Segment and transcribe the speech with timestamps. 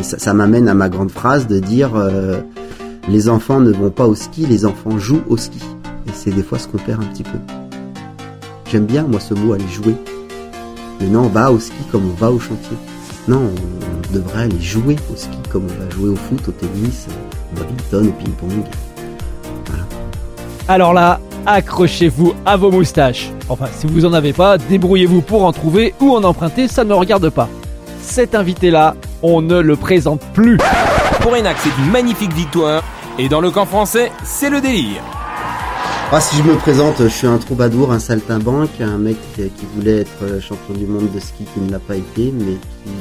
[0.00, 2.40] Et ça, m'amène à ma grande phrase de dire euh,
[3.06, 5.60] les enfants ne vont pas au ski, les enfants jouent au ski.
[6.06, 7.38] Et c'est des fois ce qu'on perd un petit peu.
[8.72, 9.94] J'aime bien moi ce mot aller jouer.
[11.00, 12.78] Mais non, on va au ski comme on va au chantier.
[13.28, 17.06] Non, on devrait aller jouer au ski comme on va jouer au foot, au tennis,
[17.52, 18.64] au badminton, au ping-pong.
[20.66, 23.30] Alors là, accrochez-vous à vos moustaches.
[23.50, 26.94] Enfin, si vous en avez pas, débrouillez-vous pour en trouver ou en emprunter, ça ne
[26.94, 27.50] regarde pas.
[28.00, 30.58] Cet invité-là, on ne le présente plus.
[31.20, 32.82] Pour Enac, c'est une magnifique victoire.
[33.18, 35.02] Et dans le camp français, c'est le délire.
[36.12, 39.66] Ah, si je me présente, je suis un troubadour, un saltimbanque, un mec qui qui
[39.76, 42.56] voulait être champion du monde de ski qui ne l'a pas été, mais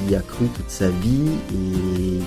[0.07, 2.19] qui a cru toute sa vie et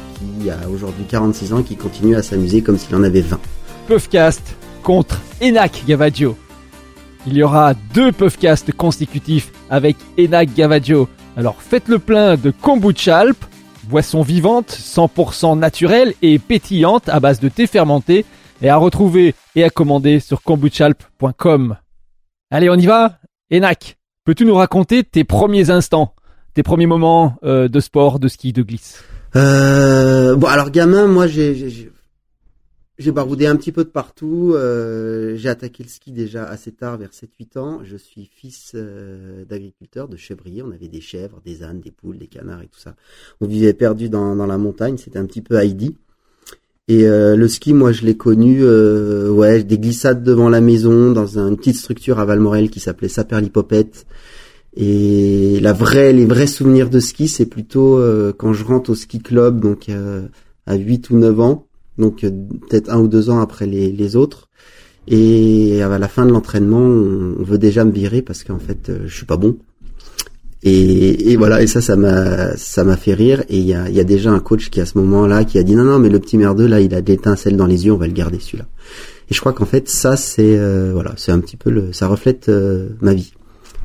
[0.42, 3.38] qui a aujourd'hui 46 ans et qui continue à s'amuser comme s'il en avait 20.
[3.86, 4.42] Puffcast
[4.83, 6.36] contre Enac Gavaggio.
[7.28, 11.09] Il y aura deux Puffcasts consécutifs avec Enac Gavaggio.
[11.36, 13.36] Alors faites le plein de kombucha alp,
[13.84, 18.24] boisson vivante, 100% naturelle et pétillante à base de thé fermenté
[18.62, 21.77] et à retrouver et à commander sur kombuchalp.com.
[22.50, 23.19] Allez, on y va?
[23.52, 26.14] Enac, peux-tu nous raconter tes premiers instants,
[26.55, 29.02] tes premiers moments euh, de sport, de ski, de glisse?
[29.36, 31.91] Euh, bon, alors gamin, moi j'ai
[32.98, 34.53] j'ai- baroudé un petit peu de partout.
[34.55, 37.81] euh, j'ai attaqué le ski déjà assez tard, vers 7-8 ans.
[37.85, 40.62] Je suis fils euh, d'agriculteur, de chèvrier.
[40.62, 42.95] On avait des chèvres, des ânes, des poules, des canards et tout ça.
[43.41, 44.97] On vivait perdu dans, dans la montagne.
[44.98, 45.97] C'était un petit peu Heidi.
[46.89, 51.13] Et euh, le ski, moi, je l'ai connu, euh, ouais, des glissades devant la maison,
[51.13, 54.05] dans un- une petite structure à Valmorel qui s'appelait Saperlipopette.
[54.75, 58.95] Et la vraie, les vrais souvenirs de ski, c'est plutôt euh, quand je rentre au
[58.95, 60.23] ski club, donc euh,
[60.67, 61.67] à 8 ou 9 ans,
[61.98, 62.31] donc euh,
[62.69, 64.48] peut-être un ou deux ans après les, autres.
[65.09, 69.01] Et à la fin de l'entraînement, on, veut déjà me virer parce qu'en fait, euh,
[69.07, 69.59] je suis pas bon.
[70.65, 73.43] Et, voilà, et ça, ça m'a, ça m'a fait rire.
[73.48, 75.83] Et il y a, déjà un coach qui à ce moment-là qui a dit non,
[75.83, 78.07] non, mais le petit merdeux là, il a de l'étincelle dans les yeux, on va
[78.07, 78.67] le garder celui-là.
[79.29, 82.07] Et je crois qu'en fait, ça, c'est euh, voilà, c'est un petit peu le, ça
[82.07, 82.48] reflète
[83.01, 83.33] ma vie.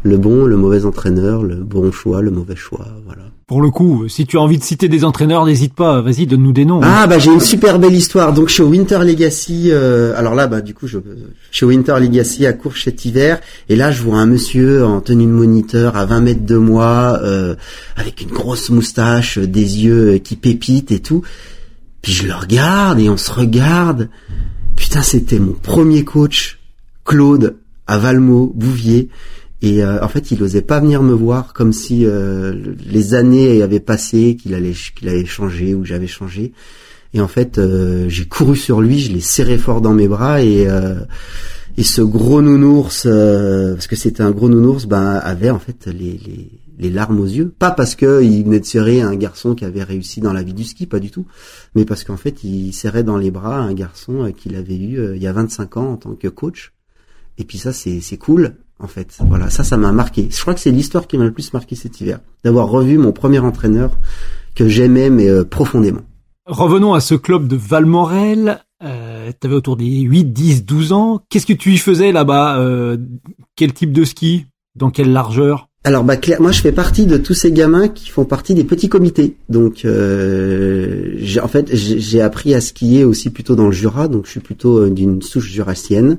[0.04, 3.24] Le bon, le mauvais entraîneur, le bon choix, le mauvais choix, voilà.
[3.48, 6.52] Pour le coup, si tu as envie de citer des entraîneurs, n'hésite pas, vas-y, donne-nous
[6.52, 6.82] des noms.
[6.84, 8.34] Ah bah j'ai une super belle histoire.
[8.34, 9.70] Donc je suis au Winter Legacy.
[9.72, 13.92] euh, alors là bah du coup je, au Winter Legacy à Courchette hiver et là
[13.92, 17.56] je vois un monsieur en tenue de moniteur à 20 mètres de moi euh,
[17.96, 21.22] avec une grosse moustache, euh, des yeux euh, qui pépitent et tout.
[22.02, 24.10] Puis je le regarde et on se regarde.
[24.76, 26.60] Putain c'était mon premier coach
[27.06, 27.56] Claude
[27.88, 29.08] à Valmont Bouvier.
[29.62, 32.54] Et euh, en fait, il osait pas venir me voir comme si euh,
[32.86, 36.54] les années avaient passé, qu'il allait qu'il avait changé ou j'avais changé.
[37.14, 40.42] Et en fait, euh, j'ai couru sur lui, je l'ai serré fort dans mes bras
[40.42, 41.00] et euh,
[41.78, 45.86] et ce gros nounours, euh, parce que c'était un gros nounours, ben avait en fait
[45.88, 47.54] les, les les larmes aux yeux.
[47.58, 50.54] Pas parce que il venait de serrer un garçon qui avait réussi dans la vie
[50.54, 51.26] du ski, pas du tout,
[51.76, 55.16] mais parce qu'en fait, il serrait dans les bras un garçon qu'il avait eu euh,
[55.16, 56.74] il y a 25 ans en tant que coach.
[57.38, 59.18] Et puis ça, c'est cool en fait.
[59.28, 60.30] Voilà, ça, ça m'a marqué.
[60.32, 63.12] Je crois que c'est l'histoire qui m'a le plus marqué cet hiver, d'avoir revu mon
[63.12, 63.98] premier entraîneur
[64.56, 66.02] que j'aimais mais euh, profondément.
[66.46, 68.62] Revenons à ce club de Valmorel.
[68.84, 71.22] Euh, T'avais autour des 8, 10, 12 ans.
[71.30, 72.98] Qu'est-ce que tu y faisais là-bas euh,
[73.56, 74.46] Quel type de ski
[74.76, 75.68] Dans quelle largeur?
[75.88, 78.66] Alors bah clair, moi je fais partie de tous ces gamins qui font partie des
[78.66, 79.38] petits comités.
[79.48, 84.10] Donc euh, j'ai en fait j'ai j'ai appris à skier aussi plutôt dans le Jura,
[84.10, 86.18] donc je suis plutôt euh, d'une souche jurassienne.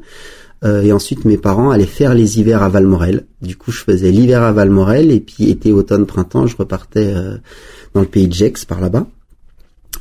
[0.65, 3.27] Euh, et ensuite mes parents allaient faire les hivers à Valmorel.
[3.43, 7.37] Du coup je faisais l'hiver à Valmorel et puis été, automne, printemps je repartais euh,
[7.95, 9.07] dans le pays de Gex par là-bas.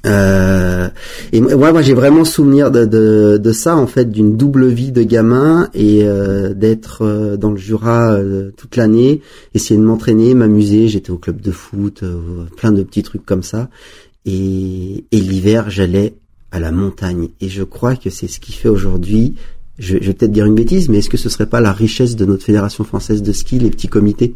[0.05, 0.89] Euh,
[1.31, 4.91] et moi, moi, j'ai vraiment souvenir de, de, de ça en fait, d'une double vie
[4.91, 9.21] de gamin et euh, d'être euh, dans le Jura euh, toute l'année,
[9.53, 10.87] essayer de m'entraîner, m'amuser.
[10.87, 13.69] J'étais au club de foot, euh, plein de petits trucs comme ça.
[14.25, 16.15] Et, et l'hiver, j'allais
[16.51, 17.29] à la montagne.
[17.41, 19.35] Et je crois que c'est ce qui fait aujourd'hui.
[19.79, 22.15] Je, je vais peut-être dire une bêtise, mais est-ce que ce serait pas la richesse
[22.15, 24.35] de notre fédération française de ski, les petits comités,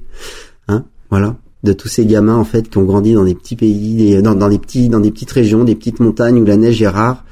[0.68, 4.22] hein Voilà de tous ces gamins en fait qui ont grandi dans des petits pays,
[4.22, 7.24] dans, des petits, dans des petites régions, des petites montagnes où la neige est rare.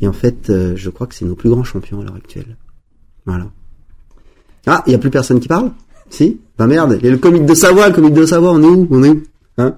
[0.00, 2.56] Et en fait, euh, je crois que c'est nos plus grands champions à l'heure actuelle.
[3.24, 3.46] Voilà.
[4.66, 5.70] Ah, il y a plus personne qui parle?
[6.10, 6.40] Si?
[6.58, 8.66] Bah merde, il y a le comique de Savoie, le comique de Savoie, on est
[8.66, 8.88] où?
[8.90, 9.22] On est où?
[9.58, 9.76] Hein?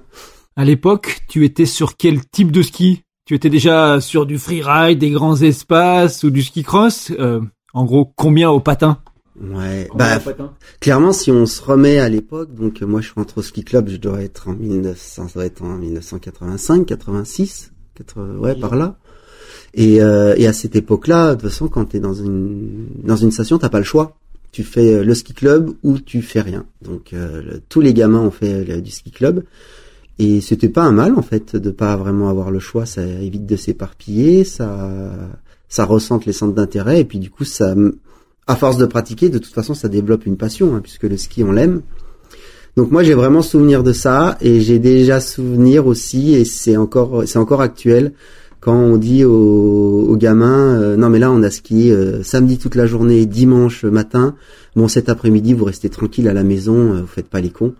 [0.56, 3.02] À l'époque, tu étais sur quel type de ski?
[3.26, 7.12] Tu étais déjà sur du freeride, des grands espaces ou du ski cross?
[7.18, 7.40] Euh,
[7.74, 8.98] En gros, combien au patin?
[9.40, 9.86] Ouais.
[9.90, 10.52] Combien Bah, patin?
[10.80, 13.88] clairement, si on se remet à l'époque, donc euh, moi je rentre au ski club,
[13.88, 18.98] je dois être en 1900, ça doit être en 1985, 86, 80, ouais, par là.
[19.74, 23.30] Et, euh, et à cette époque-là, de toute façon, quand t'es dans une dans une
[23.30, 24.16] station, t'as pas le choix.
[24.50, 26.64] Tu fais euh, le ski club ou tu fais rien.
[26.82, 29.44] Donc euh, le- tous les gamins ont fait du ski club.
[30.18, 33.46] Et c'était pas un mal en fait de pas vraiment avoir le choix, ça évite
[33.46, 35.00] de s'éparpiller, ça
[35.68, 37.74] ça ressente les centres d'intérêt et puis du coup ça
[38.46, 41.44] à force de pratiquer, de toute façon ça développe une passion hein, puisque le ski
[41.44, 41.82] on l'aime.
[42.76, 47.24] Donc moi j'ai vraiment souvenir de ça et j'ai déjà souvenir aussi et c'est encore
[47.26, 48.12] c'est encore actuel
[48.60, 52.74] quand on dit aux, gamins euh, non mais là on a skié euh, samedi toute
[52.74, 54.34] la journée, dimanche matin,
[54.74, 57.74] bon cet après-midi vous restez tranquille à la maison, euh, vous faites pas les cons.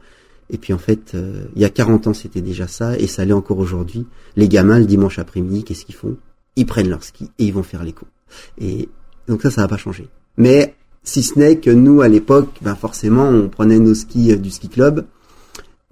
[0.51, 3.25] Et puis en fait, euh, il y a 40 ans, c'était déjà ça, et ça
[3.25, 4.07] l'est encore aujourd'hui.
[4.37, 6.17] Les gamins, le dimanche après-midi, qu'est-ce qu'ils font?
[6.59, 8.11] Ils prennent leur ski et ils vont faire les coups.
[8.59, 8.89] Et
[9.29, 10.09] donc ça, ça va pas changer.
[10.37, 10.75] Mais
[11.05, 14.51] si ce n'est que nous, à l'époque, ben forcément, on prenait nos skis euh, du
[14.51, 15.07] ski club,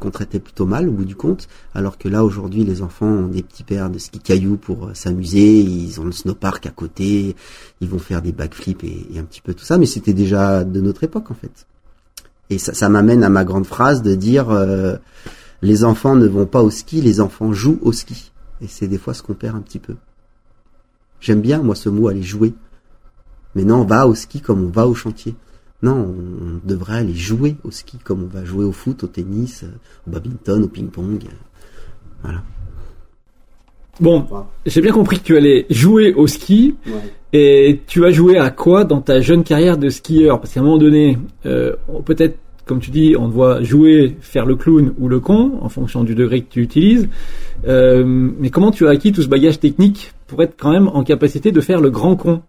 [0.00, 3.28] qu'on traitait plutôt mal au bout du compte, alors que là, aujourd'hui, les enfants ont
[3.28, 7.36] des petits paires de ski cailloux pour euh, s'amuser, ils ont le snowpark à côté,
[7.80, 10.80] ils vont faire des backflips et, un petit peu tout ça, mais c'était déjà de
[10.80, 11.66] notre époque, en fait.
[12.50, 14.96] Et ça, ça m'amène à ma grande phrase de dire euh,
[15.62, 18.32] les enfants ne vont pas au ski, les enfants jouent au ski.
[18.60, 19.94] Et c'est des fois ce qu'on perd un petit peu.
[21.20, 22.54] J'aime bien moi ce mot aller jouer.
[23.54, 25.34] Mais non, on va au ski comme on va au chantier.
[25.82, 29.64] Non, on devrait aller jouer au ski comme on va jouer au foot, au tennis,
[30.06, 31.24] au badminton, au ping-pong.
[32.22, 32.42] Voilà.
[33.98, 34.26] Bon,
[34.66, 36.74] j'ai bien compris que tu allais jouer au ski.
[37.32, 40.40] Et tu as joué à quoi dans ta jeune carrière de skieur?
[40.40, 41.74] Parce qu'à un moment donné, euh,
[42.04, 46.04] peut-être, comme tu dis, on doit jouer, faire le clown ou le con, en fonction
[46.04, 47.08] du degré que tu utilises.
[47.66, 51.04] Euh, mais comment tu as acquis tout ce bagage technique pour être quand même en
[51.04, 52.42] capacité de faire le grand con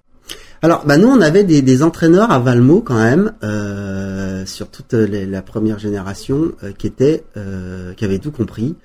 [0.64, 4.94] alors, bah nous, on avait des, des entraîneurs à Valmo quand même, euh, sur toute
[4.94, 8.76] la première génération, euh, qui étaient, euh, qui avaient tout compris.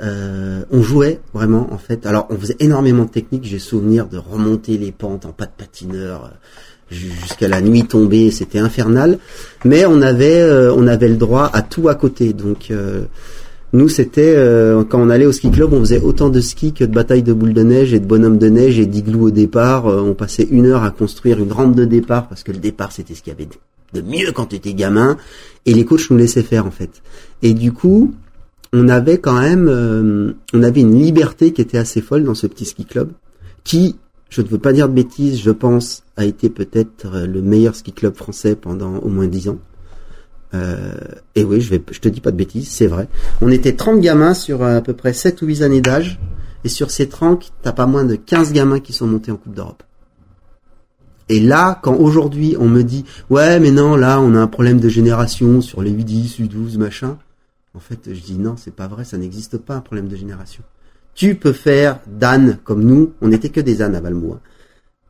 [0.00, 2.04] Euh, on jouait vraiment en fait.
[2.04, 3.44] Alors on faisait énormément de techniques.
[3.44, 6.28] J'ai souvenir de remonter les pentes en pas de patineur euh,
[6.90, 8.32] jusqu'à la nuit tombée.
[8.32, 9.18] C'était infernal.
[9.64, 12.32] Mais on avait euh, on avait le droit à tout à côté.
[12.32, 12.72] Donc
[13.74, 14.34] nous c'était
[14.88, 17.32] quand on allait au ski club, on faisait autant de ski que de bataille de
[17.32, 19.84] boules de neige et de bonhomme de neige et d'igloo au départ.
[19.86, 23.14] on passait une heure à construire une rampe de départ parce que le départ c'était
[23.14, 23.48] ce qu'il y avait
[23.92, 25.16] de mieux quand tu étais gamin
[25.66, 27.02] et les coachs nous laissaient faire en fait.
[27.42, 28.14] Et du coup,
[28.72, 32.46] on avait quand même, euh, on avait une liberté qui était assez folle dans ce
[32.46, 33.12] petit ski club,
[33.62, 33.96] qui,
[34.30, 37.76] je ne veux pas dire de bêtises, je pense, a été peut-être euh, le meilleur
[37.76, 39.58] ski club français pendant au moins dix ans.
[40.54, 40.92] Euh,
[41.34, 43.08] et oui, je vais, je te dis pas de bêtises, c'est vrai.
[43.40, 46.20] On était 30 gamins sur à peu près 7 ou 8 années d'âge,
[46.64, 49.54] et sur ces 30, t'as pas moins de 15 gamins qui sont montés en Coupe
[49.54, 49.82] d'Europe.
[51.28, 54.78] Et là, quand aujourd'hui on me dit, ouais, mais non, là, on a un problème
[54.78, 57.18] de génération sur les 8, 10, 12, machin,
[57.74, 60.62] en fait, je dis non, c'est pas vrai, ça n'existe pas un problème de génération.
[61.14, 64.34] Tu peux faire d'âne comme nous, on n'était que des ânes à Valmo.
[64.34, 64.40] Hein.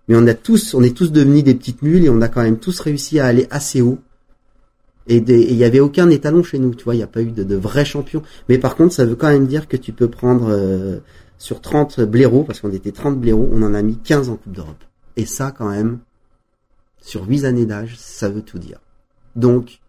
[0.09, 2.43] Mais on a tous, on est tous devenus des petites mules et on a quand
[2.43, 3.99] même tous réussi à aller assez haut.
[5.07, 7.31] Et il n'y avait aucun étalon chez nous, tu vois, il n'y a pas eu
[7.31, 8.23] de, de vrais champions.
[8.49, 10.99] Mais par contre, ça veut quand même dire que tu peux prendre euh,
[11.37, 14.53] sur 30 blaireaux, parce qu'on était 30 blaireaux, on en a mis 15 en Coupe
[14.53, 14.83] d'Europe.
[15.17, 15.99] Et ça, quand même,
[17.03, 18.79] sur 8 années d'âge, ça veut tout dire.
[19.37, 19.81] Donc,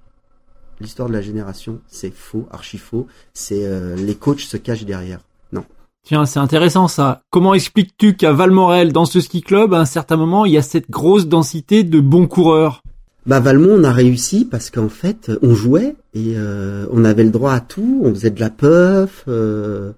[0.82, 3.08] l'histoire de la génération, c'est faux, archi faux.
[3.34, 5.20] C'est euh, les coachs se cachent derrière.
[5.52, 5.64] Non.
[6.04, 7.22] Tiens, c'est intéressant ça.
[7.30, 10.62] Comment expliques-tu qu'à Valmorel, dans ce ski club, à un certain moment, il y a
[10.62, 12.82] cette grosse densité de bons coureurs?
[13.26, 17.32] Bah Valmont, on a réussi parce qu'en fait, on jouait et euh, on avait le
[17.32, 18.02] droit à tout.
[18.04, 19.24] On faisait de la puff.
[19.28, 19.94] Euh,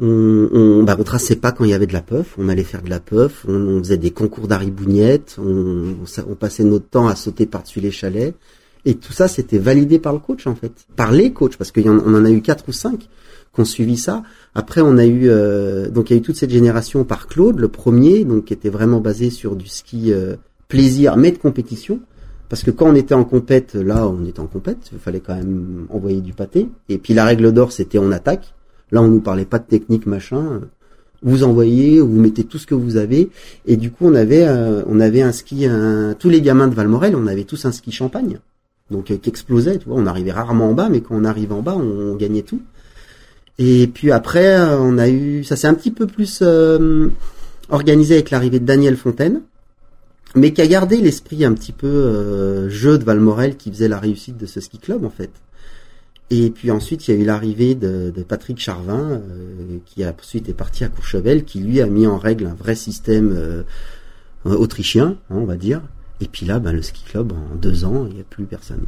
[0.00, 2.64] on, on, bah, on traçait pas quand il y avait de la puff, on allait
[2.64, 7.46] faire de la puff, on, faisait des concours d'aribougnettes, on, passait notre temps à sauter
[7.46, 8.34] par-dessus les chalets,
[8.84, 11.98] et tout ça, c'était validé par le coach en fait, par les coachs, parce qu'on
[11.98, 13.08] en, en a eu quatre ou cinq
[13.54, 14.22] qui ont suivi ça.
[14.54, 17.58] Après, on a eu euh, donc il y a eu toute cette génération par Claude,
[17.58, 20.36] le premier, donc qui était vraiment basé sur du ski euh,
[20.68, 22.00] plaisir, mais de compétition.
[22.48, 25.34] Parce que quand on était en compète, là, on était en compète, il fallait quand
[25.34, 26.68] même envoyer du pâté.
[26.88, 28.54] Et puis la règle d'or, c'était on attaque.
[28.92, 30.60] Là, on nous parlait pas de technique, machin.
[31.22, 33.30] Vous envoyez, vous mettez tout ce que vous avez.
[33.66, 35.66] Et du coup, on avait, euh, on avait un ski,
[36.18, 38.38] tous les gamins de Valmorel, on avait tous un ski champagne
[38.90, 39.78] donc euh, qui explosait.
[39.78, 42.42] Tu vois, on arrivait rarement en bas, mais quand on arrive en bas, on, gagnait
[42.42, 42.60] tout.
[43.58, 46.42] Et puis après, euh, on a eu, ça s'est un petit peu plus
[47.68, 49.40] organisé avec l'arrivée de Daniel Fontaine,
[50.36, 54.36] mais qui a gardé l'esprit un petit peu jeu de Valmorel qui faisait la réussite
[54.36, 55.30] de ce ski club en fait.
[56.30, 59.20] Et puis ensuite, il y a eu l'arrivée de, Patrick Charvin,
[59.84, 62.74] qui a ensuite est parti à Courchevel, qui lui a mis en règle un vrai
[62.74, 63.64] système
[64.44, 65.82] autrichien, hein, on va dire,
[66.20, 68.84] et puis là, ben, le ski club, en deux ans, il n'y a plus personne.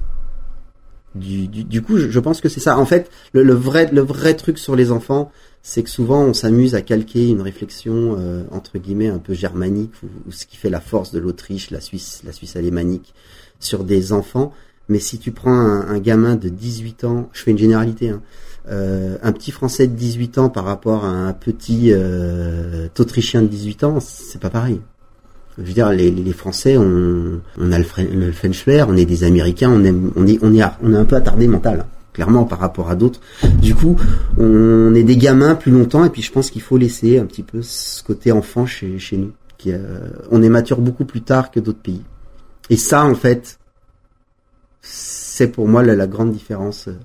[1.14, 2.78] Du, du, coup, je, pense que c'est ça.
[2.78, 5.32] En fait, le, vrai, le vrai truc sur les enfants,
[5.68, 9.92] c'est que souvent on s'amuse à calquer une réflexion euh, entre guillemets un peu germanique
[10.02, 13.12] ou, ce qui fait la force de l'Autriche, la Suisse, la Suisse alémanique
[13.60, 14.54] sur des enfants.
[14.88, 18.22] Mais si tu prends un, gamin de 18 ans, je fais une généralité, hein,
[18.70, 23.48] euh, un petit Français de 18 ans par rapport à un petit euh, Autrichien de
[23.48, 24.80] 18 ans, c'est pas pareil.
[25.58, 27.84] Je veux dire, les, Français, on, a le,
[28.14, 31.46] le French on est des Américains, on, est, on, est, on est un peu attardé
[31.46, 31.84] mental,
[32.18, 33.20] clairement par rapport à d'autres.
[33.62, 33.94] Du coup,
[34.38, 37.44] on est des gamins plus longtemps, et puis je pense qu'il faut laisser un petit
[37.44, 39.30] peu ce côté enfant chez, chez nous.
[39.56, 40.00] Qui, euh,
[40.32, 42.02] on est mature beaucoup plus tard que d'autres pays.
[42.70, 43.60] Et ça, en fait,
[44.82, 46.88] c'est pour moi la, la grande différence.
[46.88, 46.98] Euh,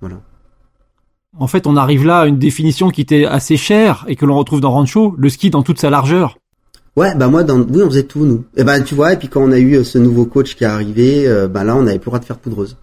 [0.00, 0.16] voilà.
[1.38, 4.36] En fait, on arrive là à une définition qui était assez chère et que l'on
[4.36, 6.38] retrouve dans Rancho, le ski dans toute sa largeur.
[6.96, 8.44] Ouais, bah moi, dans, oui, on faisait tout nous.
[8.56, 10.64] Et ben tu vois, et puis quand on a eu euh, ce nouveau coach qui
[10.64, 12.76] est arrivé, euh, ben là, on n'avait plus le droit de faire poudreuse.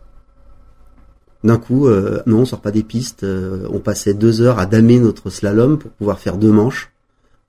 [1.43, 3.25] D'un coup, euh, non, on sort pas des pistes.
[3.25, 6.91] on passait deux heures à damer notre slalom pour pouvoir faire deux manches.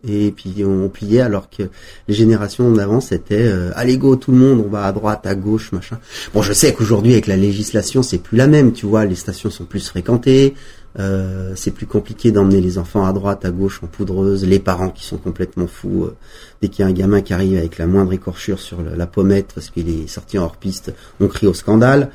[0.09, 1.65] Et puis on pliait alors que
[2.09, 5.73] les générations d'avant c'était allez go tout le monde, on va à droite, à gauche,
[5.73, 5.99] machin.
[6.33, 9.51] Bon, je sais qu'aujourd'hui avec la législation c'est plus la même, tu vois, les stations
[9.51, 10.55] sont plus fréquentées,
[10.99, 14.91] euh, c'est plus compliqué d'emmener les enfants à droite, à gauche en poudreuse, les parents
[14.91, 16.05] qui sont complètement fous.
[16.05, 16.17] Euh,
[16.61, 19.53] dès qu'il y a un gamin qui arrive avec la moindre écorchure sur la pommette
[19.55, 22.11] parce qu'il est sorti en hors piste, on crie au scandale.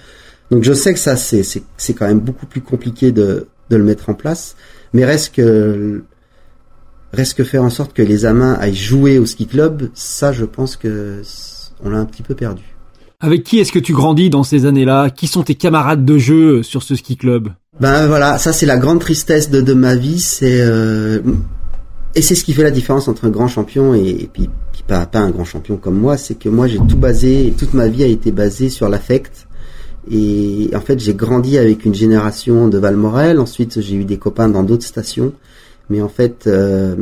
[0.51, 3.83] Donc je sais que ça c'est c'est quand même beaucoup plus compliqué de de le
[3.83, 4.55] mettre en place,
[4.93, 6.03] mais reste que
[7.13, 10.45] reste que faire en sorte que les amins aillent jouer au ski club, ça je
[10.45, 11.21] pense que
[11.83, 12.63] on l'a un petit peu perdu.
[13.19, 15.09] Avec qui est-ce que tu grandis dans ces années-là?
[15.09, 17.49] Qui sont tes camarades de jeu sur ce ski club?
[17.79, 21.21] Ben voilà, ça c'est la grande tristesse de, de ma vie, c'est euh,
[22.15, 24.49] et c'est ce qui fait la différence entre un grand champion et, puis,
[24.87, 27.87] pas, pas un grand champion comme moi, c'est que moi j'ai tout basé, toute ma
[27.87, 29.44] vie a été basée sur l'affect.
[30.09, 33.39] Et en fait, j'ai grandi avec une génération de Valmorel.
[33.39, 35.33] Ensuite, j'ai eu des copains dans d'autres stations.
[35.89, 36.95] Mais en fait, euh,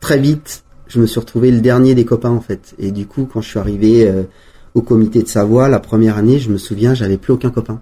[0.00, 2.74] très vite, je me suis retrouvé le dernier des copains en fait.
[2.78, 4.22] Et du coup, quand je suis arrivé euh,
[4.74, 7.80] au comité de Savoie la première année, je me souviens, j'avais plus aucun copain.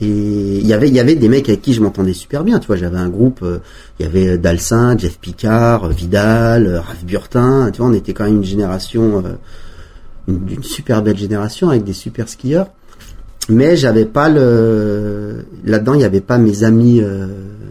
[0.00, 2.58] Et il y avait y avait des mecs avec qui je m'entendais super bien.
[2.58, 3.40] Tu vois, j'avais un groupe.
[3.42, 3.58] Euh,
[3.98, 7.70] il y avait euh, Dalsin, Jeff Picard, euh, Vidal, Raph Burtin.
[7.70, 9.22] Tu vois, on était quand même une génération,
[10.26, 12.68] une, une, super belle génération avec des super skieurs.
[13.48, 15.94] Mais j'avais pas le là-dedans.
[15.94, 17.02] Il n'y avait pas mes amis,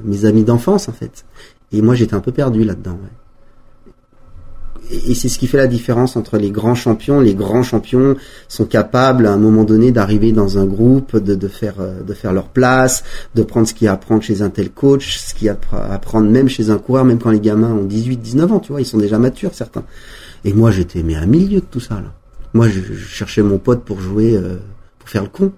[0.03, 1.25] mes amis d'enfance en fait.
[1.71, 2.97] Et moi, j'étais un peu perdu là-dedans.
[3.01, 3.09] Ouais
[4.91, 7.19] et c'est ce qui fait la différence entre les grands champions.
[7.19, 8.15] Les grands champions
[8.47, 12.13] sont capables à un moment donné d'arriver dans un groupe, de, de, faire euh, de
[12.13, 13.03] faire leur place,
[13.35, 15.57] de prendre ce qu'il y a à chez un tel coach, ce qu'il y a
[15.71, 18.81] à même chez un coureur, même quand les gamins ont 18, 19 ans, tu vois,
[18.81, 19.83] ils sont déjà matures certains.
[20.43, 22.13] Et moi j'étais mais à milieu de tout ça là.
[22.53, 24.57] Moi je, cherchais mon pote pour jouer, euh,
[25.09, 25.51] pour faire le con.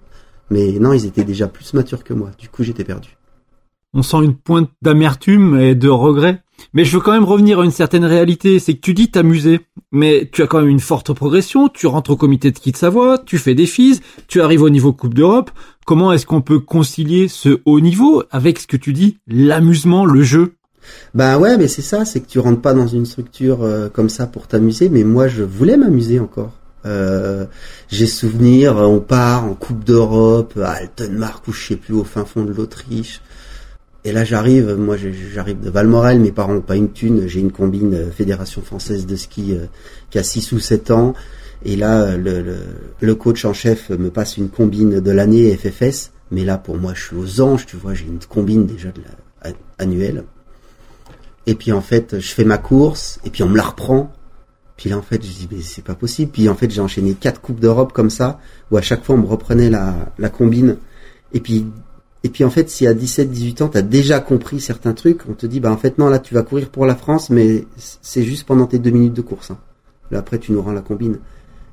[0.50, 2.32] Mais non, ils étaient déjà plus matures que moi.
[2.38, 3.18] Du coup j'étais perdu.
[3.94, 6.42] On sent une pointe d'amertume et de regret
[6.74, 9.62] mais je veux quand même revenir à une certaine réalité, c'est que tu dis t'amuser,
[9.92, 12.78] mais tu as quand même une forte progression, tu rentres au comité de ski de
[12.78, 15.52] Savoie, tu fais des FIS, tu arrives au niveau Coupe d'Europe.
[15.86, 20.22] Comment est-ce qu'on peut concilier ce haut niveau avec ce que tu dis, l'amusement, le
[20.22, 20.56] jeu?
[21.14, 24.10] Ben ouais, mais c'est ça, c'est que tu rentres pas dans une structure euh, comme
[24.10, 26.52] ça pour t'amuser, mais moi je voulais m'amuser encore.
[26.86, 27.46] Euh,
[27.90, 32.26] j'ai souvenir, on part en Coupe d'Europe à Altenmark ou je sais plus au fin
[32.26, 33.22] fond de l'Autriche.
[34.04, 37.52] Et là, j'arrive, moi, j'arrive de Valmorel, mes parents n'ont pas une thune, j'ai une
[37.52, 39.68] combine euh, Fédération Française de Ski euh,
[40.10, 41.14] qui a 6 ou 7 ans.
[41.64, 42.44] Et là, le,
[43.00, 46.10] le, coach en chef me passe une combine de l'année FFS.
[46.32, 49.02] Mais là, pour moi, je suis aux anges, tu vois, j'ai une combine déjà de
[49.78, 50.24] annuelle.
[51.46, 54.12] Et puis, en fait, je fais ma course, et puis on me la reprend.
[54.82, 56.32] Puis là, en fait, je dis, mais c'est pas possible.
[56.32, 58.40] Puis en fait, j'ai enchaîné quatre Coupes d'Europe comme ça,
[58.72, 60.78] où à chaque fois, on me reprenait la, la combine.
[61.34, 61.68] Et puis,
[62.24, 65.34] et puis en fait, si à 17-18 ans, tu as déjà compris certains trucs, on
[65.34, 68.24] te dit, bah en fait non, là tu vas courir pour la France, mais c'est
[68.24, 69.52] juste pendant tes deux minutes de course.
[69.52, 69.60] Hein.
[70.10, 71.20] Là après, tu nous rends la combine.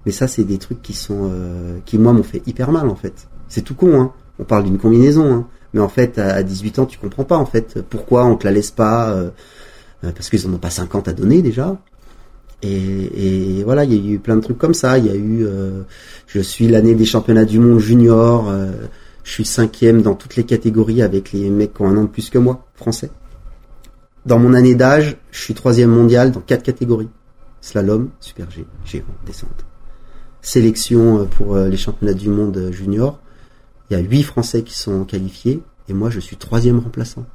[0.05, 2.95] Mais ça, c'est des trucs qui sont, euh, qui moi m'ont fait hyper mal en
[2.95, 3.27] fait.
[3.49, 4.13] C'est tout con, hein.
[4.39, 5.47] On parle d'une combinaison, hein.
[5.73, 8.53] Mais en fait, à 18 ans, tu comprends pas en fait pourquoi on te la
[8.53, 9.31] laisse pas, euh,
[10.05, 11.79] euh, parce qu'ils en ont pas 50 à donner déjà.
[12.63, 14.99] Et, voilà, il y a eu plein de trucs comme ça.
[14.99, 15.47] Il y a eu,
[16.27, 18.53] je suis l'année des championnats du monde junior.
[19.23, 22.09] Je suis cinquième dans toutes les catégories avec les mecs qui ont un an de
[22.09, 23.11] plus que moi, français.
[24.27, 27.09] Dans mon année d'âge, je suis troisième mondial dans quatre catégories.
[27.61, 29.65] Slalom, super G, G, descente.
[30.43, 33.21] Sélection euh, pour euh, les championnats du monde euh, junior.
[33.91, 37.27] Il y a huit Français qui sont qualifiés et moi je suis troisième remplaçant.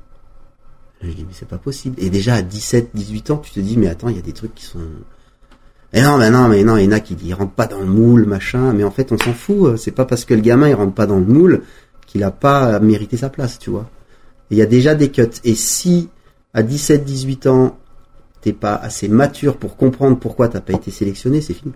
[1.01, 1.95] Je dis mais c'est pas possible.
[1.99, 4.33] Et déjà à 17, 18 ans, tu te dis mais attends, il y a des
[4.33, 4.79] trucs qui sont
[5.93, 7.79] et non, mais non, mais non, il y en a qui disent, rentre pas dans
[7.79, 8.73] le moule, machin.
[8.73, 9.77] Mais en fait, on s'en fout.
[9.77, 11.61] C'est pas parce que le gamin, il rentre pas dans le moule
[12.07, 13.87] qu'il a pas mérité sa place, tu vois.
[14.49, 15.23] Il y a déjà des cuts.
[15.43, 16.09] Et si,
[16.53, 17.77] à 17, 18 ans,
[18.41, 21.73] t'es pas assez mature pour comprendre pourquoi t'as pas été sélectionné, c'est fini.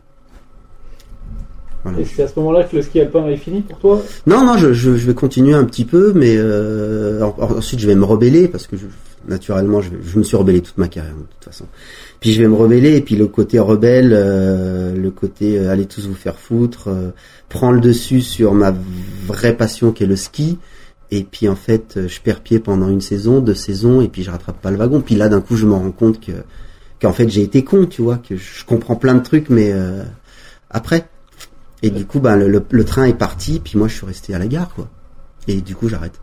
[1.83, 1.99] Voilà.
[1.99, 4.01] Et c'est à ce moment-là que le ski alpin est fini pour toi?
[4.25, 7.87] Non, non, je, je, je vais continuer un petit peu, mais euh, en- ensuite je
[7.87, 8.85] vais me rebeller parce que je,
[9.27, 11.65] naturellement, je, me suis rebellé toute ma carrière de toute façon.
[12.19, 15.85] Puis je vais me rebeller et puis le côté rebelle, euh, le côté euh, allez
[15.85, 17.09] tous vous faire foutre, euh,
[17.49, 18.73] prend le dessus sur ma
[19.25, 20.59] vraie passion qui est le ski.
[21.11, 24.23] Et puis en fait, euh, je perds pied pendant une saison, deux saisons, et puis
[24.23, 25.01] je rattrape pas le wagon.
[25.01, 26.31] Puis là, d'un coup, je me rends compte que
[27.01, 29.73] qu'en fait j'ai été con, tu vois, que je comprends plein de trucs, mais
[30.69, 31.07] après.
[31.83, 34.39] Et du coup, ben, le- le train est parti, puis moi je suis resté à
[34.39, 34.89] la gare, quoi.
[35.47, 36.19] Et du coup, j'arrête.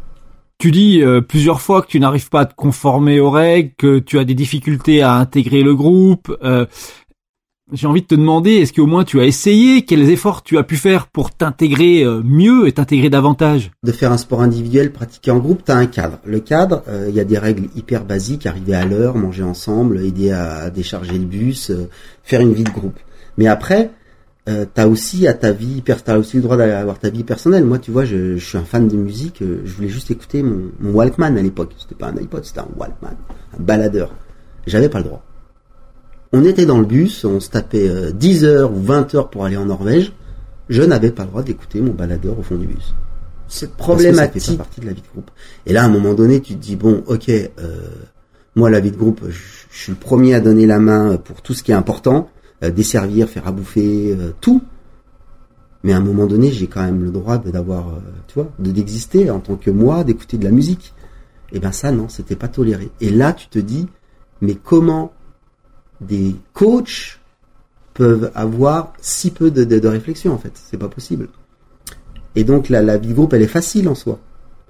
[0.64, 3.98] Tu dis euh, plusieurs fois que tu n'arrives pas à te conformer aux règles, que
[3.98, 6.34] tu as des difficultés à intégrer le groupe.
[6.42, 6.64] euh,
[7.74, 9.82] J'ai envie de te demander, est-ce qu'au moins tu as essayé?
[9.84, 13.72] Quels efforts tu as pu faire pour t'intégrer euh, mieux et t'intégrer davantage?
[13.82, 16.18] De faire un sport individuel pratiqué en groupe, t'as un cadre.
[16.24, 20.00] Le cadre, euh, il y a des règles hyper basiques, arriver à l'heure, manger ensemble,
[20.02, 21.90] aider à, à décharger le bus, euh,
[22.22, 22.98] faire une vie de groupe.
[23.36, 23.90] Mais après,
[24.48, 27.64] euh, t'as aussi à ta vie, t'as aussi le droit d'avoir ta vie personnelle.
[27.64, 29.40] Moi, tu vois, je, je suis un fan de musique.
[29.42, 31.72] euh, je voulais juste écouter mon, mon Walkman à l'époque.
[31.78, 33.16] C'était pas un iPod, c'était un Walkman,
[33.58, 34.10] un baladeur.
[34.66, 35.22] J'avais pas le droit.
[36.32, 39.44] On était dans le bus, on se tapait euh, 10 heures ou 20 heures pour
[39.44, 40.12] aller en Norvège.
[40.68, 42.94] Je n'avais pas le droit d'écouter mon baladeur au fond du bus.
[43.48, 44.42] C'est problématique.
[44.42, 45.30] Ça fait pas partie de la vie de groupe.
[45.66, 47.50] Et là, à un moment donné, tu te dis bon, ok, euh,
[48.56, 49.38] moi la vie de groupe, je,
[49.70, 52.28] je suis le premier à donner la main pour tout ce qui est important,
[52.70, 54.62] desservir, faire à bouffer, euh, tout.
[55.84, 58.70] Mais à un moment donné, j'ai quand même le droit d'avoir, euh, tu vois, de
[58.70, 60.94] d'exister en tant que moi, d'écouter de la musique.
[61.52, 62.90] Et ben ça, non, c'était pas toléré.
[63.02, 63.86] Et là, tu te dis,
[64.40, 65.12] mais comment
[66.00, 67.20] des coachs
[67.92, 70.52] peuvent avoir si peu de, de, réflexion en fait?
[70.54, 71.28] C'est pas possible.
[72.34, 74.18] Et donc la, la vie de groupe, elle est facile en soi.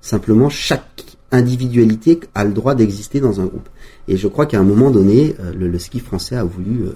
[0.01, 3.69] Simplement, chaque individualité a le droit d'exister dans un groupe.
[4.09, 6.87] Et je crois qu'à un moment donné, euh, le ski français a voulu.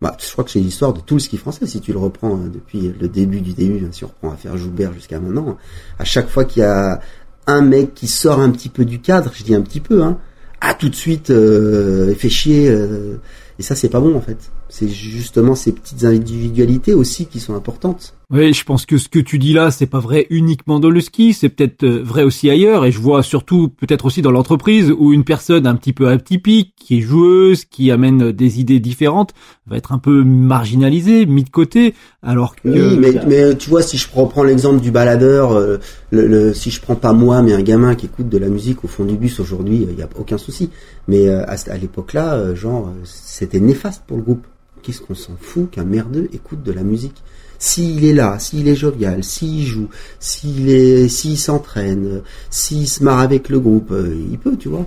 [0.00, 1.66] Bah, je crois que c'est l'histoire de tout le ski français.
[1.66, 4.56] Si tu le reprends hein, depuis le début du début, hein, si on reprend l'affaire
[4.56, 5.58] Joubert jusqu'à maintenant,
[5.98, 7.00] à chaque fois qu'il y a
[7.46, 10.18] un mec qui sort un petit peu du cadre, je dis un petit peu, hein,
[10.60, 12.68] ah tout de suite euh, fait chier.
[12.68, 13.16] euh,
[13.58, 14.50] et ça, c'est pas bon en fait.
[14.70, 18.14] C'est justement ces petites individualités aussi qui sont importantes.
[18.32, 21.00] Oui, je pense que ce que tu dis là, c'est pas vrai uniquement dans le
[21.00, 24.92] ski, c'est peut-être euh, vrai aussi ailleurs, et je vois surtout peut-être aussi dans l'entreprise
[24.96, 29.34] où une personne un petit peu atypique, qui est joueuse, qui amène des idées différentes,
[29.66, 32.68] va être un peu marginalisée, mis de côté, alors que...
[32.68, 35.78] Oui, mais, mais tu vois, si je reprends l'exemple du baladeur, euh,
[36.12, 38.84] le, le- si je prends pas moi, mais un gamin qui écoute de la musique
[38.84, 40.70] au fond du bus aujourd'hui, il y a aucun souci.
[41.08, 44.46] Mais euh, à, à l'époque-là, euh, genre, euh, c'était néfaste pour le groupe.
[44.84, 47.22] Qu'est-ce qu'on s'en fout qu'un merdeux écoute de la musique?
[47.62, 53.20] S'il est là, s'il est jovial, s'il joue, s'il est, s'il s'entraîne, s'il se marre
[53.20, 54.86] avec le groupe, euh, il peut, tu vois.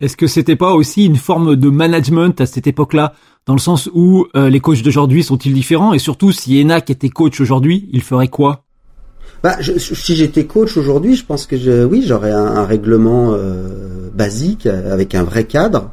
[0.00, 3.12] Est-ce que c'était pas aussi une forme de management à cette époque-là,
[3.44, 7.10] dans le sens où euh, les coachs d'aujourd'hui sont-ils différents, et surtout si Enac était
[7.10, 8.64] coach aujourd'hui, il ferait quoi?
[9.42, 13.34] Bah, je- si j'étais coach aujourd'hui, je pense que je, oui, j'aurais un, un règlement
[13.34, 15.90] euh, basique avec un vrai cadre,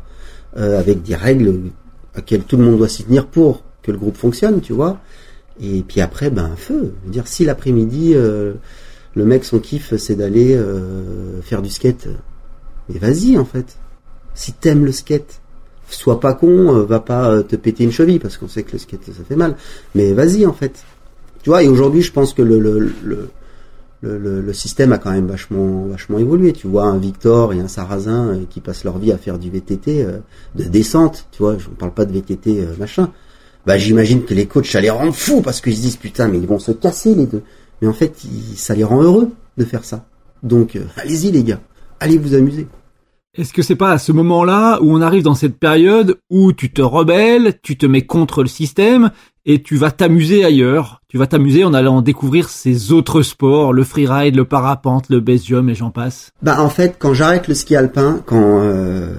[0.55, 1.53] euh, avec des règles
[2.17, 4.99] auxquelles tout le monde doit s'y tenir pour que le groupe fonctionne, tu vois.
[5.61, 6.93] Et puis après, ben feu.
[7.01, 8.53] Je veux dire, si l'après-midi, euh,
[9.15, 12.07] le mec son kiff, c'est d'aller euh, faire du skate,
[12.89, 13.77] mais vas-y en fait.
[14.33, 15.41] Si t'aimes le skate,
[15.89, 18.79] sois pas con, euh, va pas te péter une cheville parce qu'on sait que le
[18.79, 19.55] skate ça fait mal.
[19.93, 20.83] Mais vas-y en fait.
[21.43, 25.27] Tu vois, et aujourd'hui, je pense que le, le, le, le, système a quand même
[25.27, 26.53] vachement, vachement évolué.
[26.53, 30.05] Tu vois, un Victor et un Sarrazin qui passent leur vie à faire du VTT
[30.55, 31.27] de descente.
[31.31, 33.11] Tu vois, je ne parle pas de VTT machin.
[33.65, 36.37] Bah, j'imagine que les coachs, ça les rend fous parce qu'ils se disent putain, mais
[36.37, 37.43] ils vont se casser les deux.
[37.81, 38.13] Mais en fait,
[38.55, 40.05] ça les rend heureux de faire ça.
[40.41, 41.61] Donc, euh, allez-y les gars,
[41.99, 42.67] allez vous amuser.
[43.35, 46.71] Est-ce que c'est pas à ce moment-là où on arrive dans cette période où tu
[46.71, 49.09] te rebelles, tu te mets contre le système
[49.45, 51.01] et tu vas t'amuser ailleurs?
[51.07, 55.45] Tu vas t'amuser en allant découvrir ces autres sports, le freeride, le parapente, le base
[55.45, 56.31] jump et j'en passe?
[56.43, 59.15] Bah en fait, quand j'arrête le ski alpin, quand euh,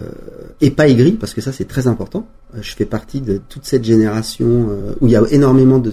[0.60, 2.24] et pas aigri, parce que ça c'est très important.
[2.54, 5.92] Euh, Je fais partie de toute cette génération euh, où il y a énormément de,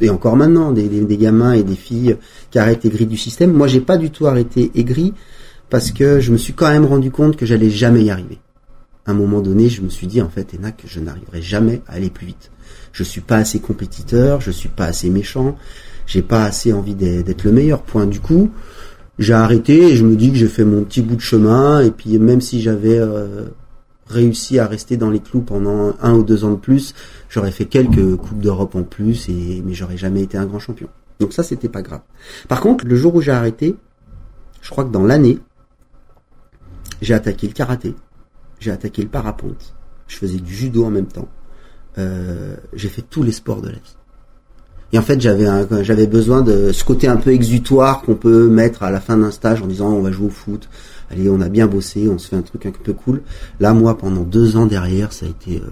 [0.00, 2.16] et encore maintenant des, des, gamins et des filles
[2.50, 3.52] qui arrêtent aigri du système.
[3.52, 5.14] Moi, j'ai pas du tout arrêté aigri
[5.68, 8.38] parce que je me suis quand même rendu compte que j'allais jamais y arriver.
[9.06, 11.82] À un moment donné, je me suis dit en fait, Ena, que je n'arriverai jamais
[11.86, 12.50] à aller plus vite.
[12.92, 15.56] Je suis pas assez compétiteur, je suis pas assez méchant,
[16.06, 17.82] j'ai pas assez envie d'être d'être le meilleur.
[17.82, 18.50] Point du coup
[19.20, 21.90] j'ai arrêté et je me dis que j'ai fait mon petit bout de chemin et
[21.90, 23.48] puis même si j'avais euh,
[24.10, 26.94] réussi à rester dans les clous pendant un ou deux ans de plus,
[27.28, 30.88] j'aurais fait quelques coupes d'Europe en plus et mais j'aurais jamais été un grand champion.
[31.20, 32.02] Donc ça c'était pas grave.
[32.48, 33.76] Par contre, le jour où j'ai arrêté,
[34.60, 35.38] je crois que dans l'année,
[37.00, 37.94] j'ai attaqué le karaté,
[38.58, 39.74] j'ai attaqué le parapente,
[40.08, 41.28] je faisais du judo en même temps.
[41.98, 43.96] Euh, j'ai fait tous les sports de la vie.
[44.92, 45.46] Et en fait, j'avais
[45.84, 49.30] j'avais besoin de ce côté un peu exutoire qu'on peut mettre à la fin d'un
[49.30, 50.68] stage en disant on va jouer au foot.
[51.10, 53.22] Allez, on a bien bossé, on se fait un truc un peu cool.
[53.58, 55.70] Là, moi, pendant deux ans derrière, ça a été euh,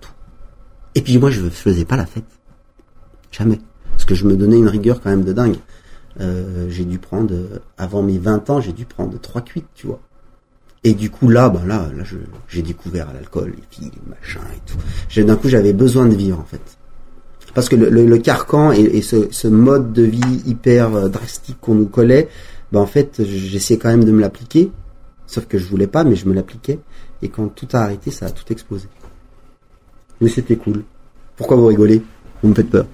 [0.00, 0.10] tout.
[0.94, 2.24] Et puis moi, je faisais pas la fête,
[3.30, 3.58] jamais,
[3.92, 5.56] parce que je me donnais une rigueur quand même de dingue.
[6.20, 7.34] Euh, j'ai dû prendre
[7.78, 10.00] avant mes 20 ans, j'ai dû prendre trois cuites, tu vois.
[10.82, 11.88] Et du coup là, ben là,
[12.48, 15.22] j'ai découvert l'alcool, les filles, les machins et tout.
[15.22, 16.60] D'un coup, j'avais besoin de vivre en fait
[17.54, 21.86] parce que le, carcan et, ce, ce, mode de vie hyper euh, drastique qu'on nous
[21.86, 22.28] collait,
[22.72, 24.70] ben en fait, j'essayais quand même de me l'appliquer,
[25.26, 26.78] sauf que je voulais pas, mais je me l'appliquais.
[27.22, 28.88] Et quand tout a arrêté, ça a tout explosé.
[30.20, 30.84] Mais c'était cool.
[31.36, 32.02] Pourquoi vous rigolez?
[32.42, 32.86] Vous me faites peur.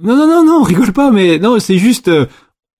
[0.00, 2.26] Non, non, non, non, on rigole pas, mais non, c'est juste, euh,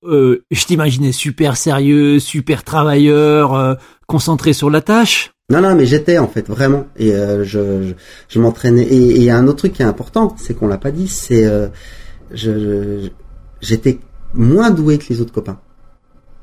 [0.04, 3.74] euh je t'imaginais super sérieux, super travailleur, euh,
[4.06, 5.32] concentré sur la tâche.
[5.52, 7.92] Non, non, mais j'étais en fait vraiment et euh, je,
[8.28, 8.84] je, m'entraînais.
[8.84, 11.08] Et il y a un autre truc qui est important, c'est qu'on l'a pas dit,
[11.08, 11.68] c'est euh,
[12.30, 13.08] je
[13.60, 13.98] j'étais
[14.32, 15.60] moins doué que les autres copains.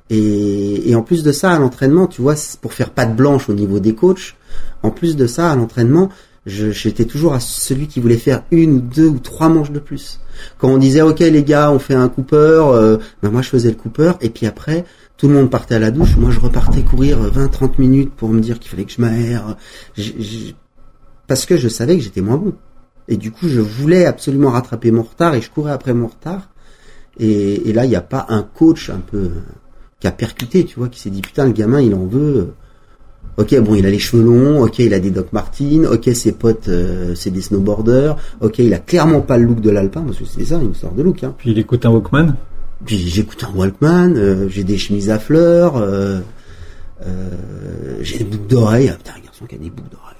[0.09, 3.53] Et, et en plus de ça, à l'entraînement, tu vois, pour faire patte blanche au
[3.53, 4.35] niveau des coachs,
[4.83, 6.09] en plus de ça, à l'entraînement,
[6.45, 10.19] j'étais toujours à celui qui voulait faire une ou deux ou trois manches de plus.
[10.57, 13.69] Quand on disait ok les gars, on fait un Cooper, euh, ben moi je faisais
[13.69, 14.85] le Cooper et puis après
[15.17, 18.39] tout le monde partait à la douche, moi je repartais courir 20-30 minutes pour me
[18.39, 19.57] dire qu'il fallait que je m'aère,
[21.27, 22.53] parce que je savais que j'étais moins bon.
[23.09, 26.49] Et du coup, je voulais absolument rattraper mon retard et je courais après mon retard.
[27.19, 29.31] Et, là, il n'y a pas un coach un peu
[29.99, 32.53] qui a percuté, tu vois, qui s'est dit putain, le gamin, il en veut.
[33.37, 34.63] Ok, bon, il a les cheveux longs.
[34.63, 35.85] Ok, il a des Doc Martens.
[35.85, 38.17] Ok, ses potes, euh, c'est des snowboarders.
[38.41, 40.95] Ok, il a clairement pas le look de l'alpin parce que c'est ça, une sorte
[40.95, 41.23] de look.
[41.23, 41.35] Hein.
[41.37, 42.35] Puis il écoute un Walkman.
[42.85, 46.19] Puis j'écoute un Walkman, euh, j'ai des chemises à fleurs, euh,
[47.05, 48.89] euh, j'ai des boucles d'oreilles.
[48.93, 50.15] Ah, putain, un garçon qui a des boucles d'oreilles.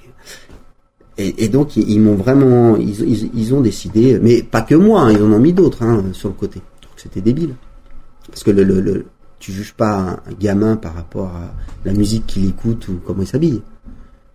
[1.17, 5.01] Et, et, donc ils, m'ont vraiment, ils, ils, ils, ont décidé, mais pas que moi,
[5.01, 6.61] hein, ils en ont mis d'autres hein, sur le côté.
[6.95, 7.55] C'était débile,
[8.29, 9.05] parce que le, le, le,
[9.39, 11.53] tu juges pas un, gamin par rapport à
[11.85, 13.61] la musique qu'il écoute ou comment il s'habille.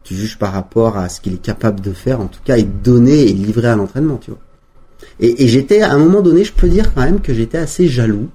[0.03, 2.63] Tu juges par rapport à ce qu'il est capable de faire, en tout cas, et
[2.63, 4.41] donner et livrer à l'entraînement, tu vois.
[5.21, 8.29] Et, j'étais, à un moment donné, je peux dire quand même que j'étais assez jaloux.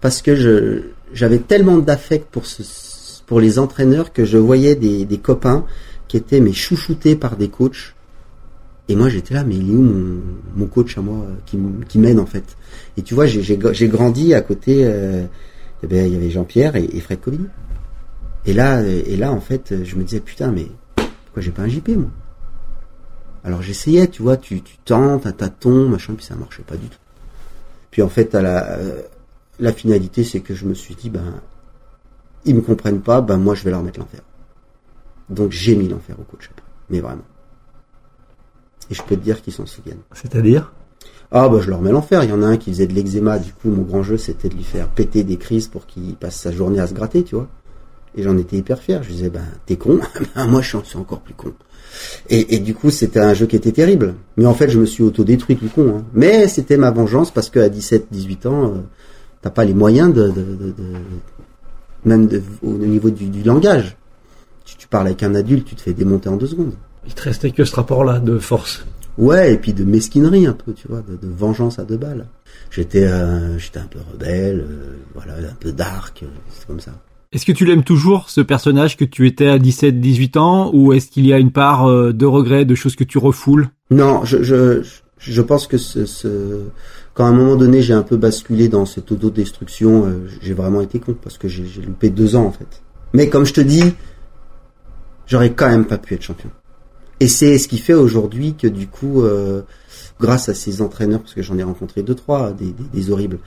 [0.00, 2.62] Parce que j'avais tellement d'affect pour ce,
[3.26, 5.64] pour les entraîneurs que je voyais des, des copains
[6.06, 7.94] qui étaient mais chouchoutés par des coachs.
[8.88, 10.22] Et moi j'étais là, mais il est où
[10.56, 12.56] mon, coach à moi qui, qui m'aide en fait?
[12.96, 13.56] Et tu vois, j'ai,
[13.88, 15.24] grandi à côté, euh,
[15.82, 17.46] il y avait Jean-Pierre et, Fred Covini.
[18.46, 21.68] Et là, et là en fait, je me disais putain, mais pourquoi j'ai pas un
[21.68, 22.10] JP moi?
[23.44, 26.98] Alors j'essayais, tu vois, tu, tentes, un tâton, machin, puis ça marchait pas du tout.
[27.90, 29.02] Puis en fait, à la, euh,
[29.60, 31.40] la finalité, c'est que je me suis dit, ben,
[32.44, 34.20] ils me comprennent pas, ben moi je vais leur mettre l'enfer.
[35.28, 36.50] Donc j'ai mis l'enfer au coach
[36.90, 37.24] mais vraiment.
[38.90, 40.02] Et je peux te dire qu'ils s'en souviennent.
[40.12, 40.72] C'est-à-dire?
[41.30, 42.24] Ah bah je leur mets l'enfer.
[42.24, 44.48] Il y en a un qui faisait de l'eczéma, du coup mon grand jeu c'était
[44.48, 47.34] de lui faire péter des crises pour qu'il passe sa journée à se gratter, tu
[47.34, 47.48] vois.
[48.16, 49.02] Et j'en étais hyper fier.
[49.02, 50.00] Je disais ben t'es con,
[50.34, 51.52] ben, moi je suis encore plus con.
[52.28, 54.14] Et, du coup, c'était un jeu qui était terrible.
[54.36, 55.96] Mais en fait, je me suis autodétruit tout con.
[55.98, 56.04] Hein.
[56.12, 58.78] Mais c'était ma vengeance parce qu'à 17-18 ans, euh,
[59.40, 60.32] t'as pas les moyens de,
[62.04, 62.28] même
[62.62, 63.96] au niveau du, langage.
[64.64, 66.74] Tu, tu, parles avec un adulte, tu te fais démonter en deux secondes.
[67.08, 68.84] Il te restait que ce rapport-là de force.
[69.16, 72.26] Ouais, et puis de mesquinerie un peu, tu vois, de, vengeance à deux balles.
[72.70, 76.92] J'étais, euh, j'étais un peu rebelle, euh, voilà, un peu dark, c'est comme ça.
[77.32, 81.08] Est-ce que tu l'aimes toujours, ce personnage que tu étais à 17-18 ans, ou est-ce
[81.08, 83.68] qu'il y a une part euh, de regret, de choses que tu refoules?
[83.90, 84.82] Non, je, je,
[85.18, 86.62] je pense que ce, ce,
[87.14, 90.80] quand à un moment donné j'ai un peu basculé dans cette autodestruction, euh, j'ai vraiment
[90.80, 92.82] été con, parce que j'ai loupé deux ans en fait.
[93.12, 93.94] Mais comme je te dis,
[95.26, 96.50] j'aurais quand même pas pu être champion.
[97.20, 99.62] Et c'est ce qui fait aujourd'hui que du coup, euh,
[100.20, 103.38] grâce à ces entraîneurs, parce que j'en ai rencontré deux trois, des, des, des horribles,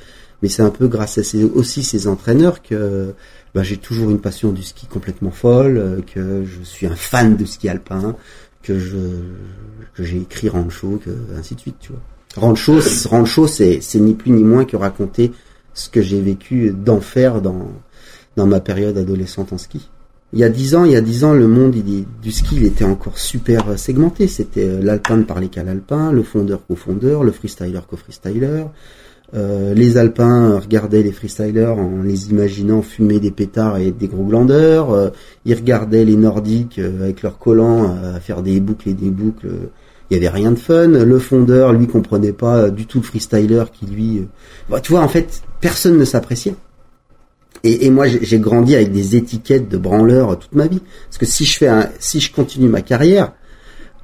[0.42, 3.14] mais c'est un peu grâce à ces, aussi ces entraîneurs que
[3.54, 7.36] bah, j'ai toujours une passion du ski complètement folle, euh, que je suis un fan
[7.38, 8.16] de ski alpin,
[8.64, 8.98] que je
[9.94, 12.02] que j'ai écrit Rancho, que ainsi de suite, tu vois.
[12.38, 12.80] Rancho,
[13.10, 15.32] Rancho, c'est c'est ni plus ni moins que raconter
[15.74, 17.72] ce que j'ai vécu d'enfer dans
[18.38, 19.90] dans ma période adolescente en ski.
[20.34, 21.76] Il y a dix ans, il y a dix ans, le monde
[22.22, 24.28] du ski, était encore super segmenté.
[24.28, 28.66] C'était euh, l'alpin ne parlait qu'à l'alpin, le fondeur qu'au fondeur, le freestyler qu'au freestyler,
[29.34, 34.26] euh, les Alpins regardaient les freestylers en les imaginant fumer des pétards et des gros
[34.26, 34.92] glandeurs.
[34.92, 35.10] Euh,
[35.46, 39.48] ils regardaient les Nordiques euh, avec leurs collants à faire des boucles et des boucles.
[40.10, 40.88] Il y avait rien de fun.
[40.88, 44.28] Le fondeur, lui, comprenait pas du tout le freestyler qui lui.
[44.70, 46.56] Bah, tu vois, en fait, personne ne s'appréciait.
[47.64, 50.82] Et, moi, j'ai grandi avec des étiquettes de branleur toute ma vie.
[51.06, 53.34] Parce que si je fais, un, si je continue ma carrière,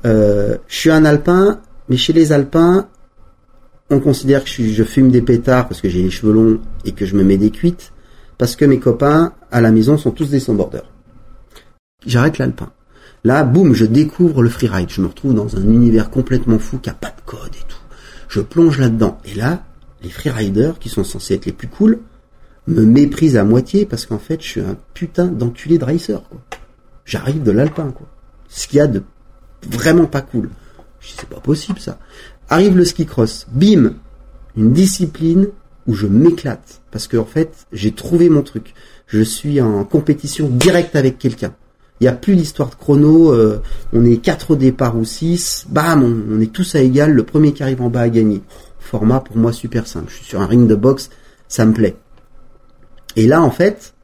[0.03, 2.87] je suis un Alpin, mais chez les Alpins,
[3.89, 7.05] on considère que je, fume des pétards parce que j'ai les cheveux longs et que
[7.05, 7.93] je me mets des cuites,
[8.37, 10.91] parce que mes copains à la maison sont tous des snowboarders.
[12.05, 12.71] J'arrête l'alpin.
[13.23, 14.89] Là, boum, je découvre le freeride.
[14.89, 17.77] Je me retrouve dans un univers complètement fou qui a pas de code et tout.
[18.29, 19.17] Je plonge là-dedans.
[19.25, 19.63] Et là,
[20.03, 21.99] les freeriders, qui sont censés être les plus cool,
[22.67, 26.39] me méprisent à moitié parce qu'en fait, je suis un putain d'enculé de racer, quoi.
[27.05, 28.07] J'arrive de l'alpin, quoi.
[28.49, 29.01] Ce qu'il y a de
[29.69, 30.49] vraiment pas cool.
[30.99, 31.99] Je dis, c'est pas possible, ça.
[32.49, 33.47] Arrive le ski cross.
[33.51, 33.93] Bim!
[34.57, 35.47] Une discipline
[35.87, 36.81] où je m'éclate.
[36.91, 38.73] Parce que, en fait, j'ai trouvé mon truc.
[39.07, 41.53] Je suis en compétition directe avec quelqu'un.
[41.99, 43.59] Il n'y a plus l'histoire de chrono, euh,
[43.91, 47.23] on est quatre au départ ou six, bam, on, on est tous à égal, le
[47.23, 48.43] premier qui arrive en bas a gagné.
[48.79, 50.11] Format pour moi super simple.
[50.11, 51.09] Je suis sur un ring de boxe,
[51.47, 51.95] ça me plaît.
[53.17, 53.95] Et là, en fait,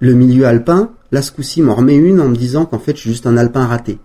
[0.00, 3.02] le milieu alpin, là, ce coup-ci, m'en remet une en me disant qu'en fait, je
[3.02, 4.00] suis juste un alpin raté.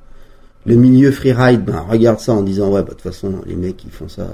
[0.68, 3.84] Le milieu freeride, ben, regarde ça en disant, ouais, bah, de toute façon, les mecs,
[3.84, 4.30] ils font ça.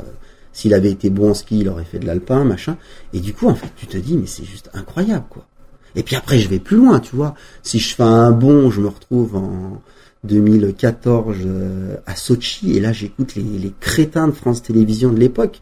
[0.52, 2.76] S'il avait été bon en ski, il aurait fait de l'alpin, machin.
[3.14, 5.48] Et du coup, en fait, tu te dis, mais c'est juste incroyable, quoi.
[5.96, 7.34] Et puis après, je vais plus loin, tu vois.
[7.62, 9.82] Si je fais un bond, je me retrouve en
[10.26, 15.62] 2014 euh, à Sochi, et là, j'écoute les, les crétins de France Télévisions de l'époque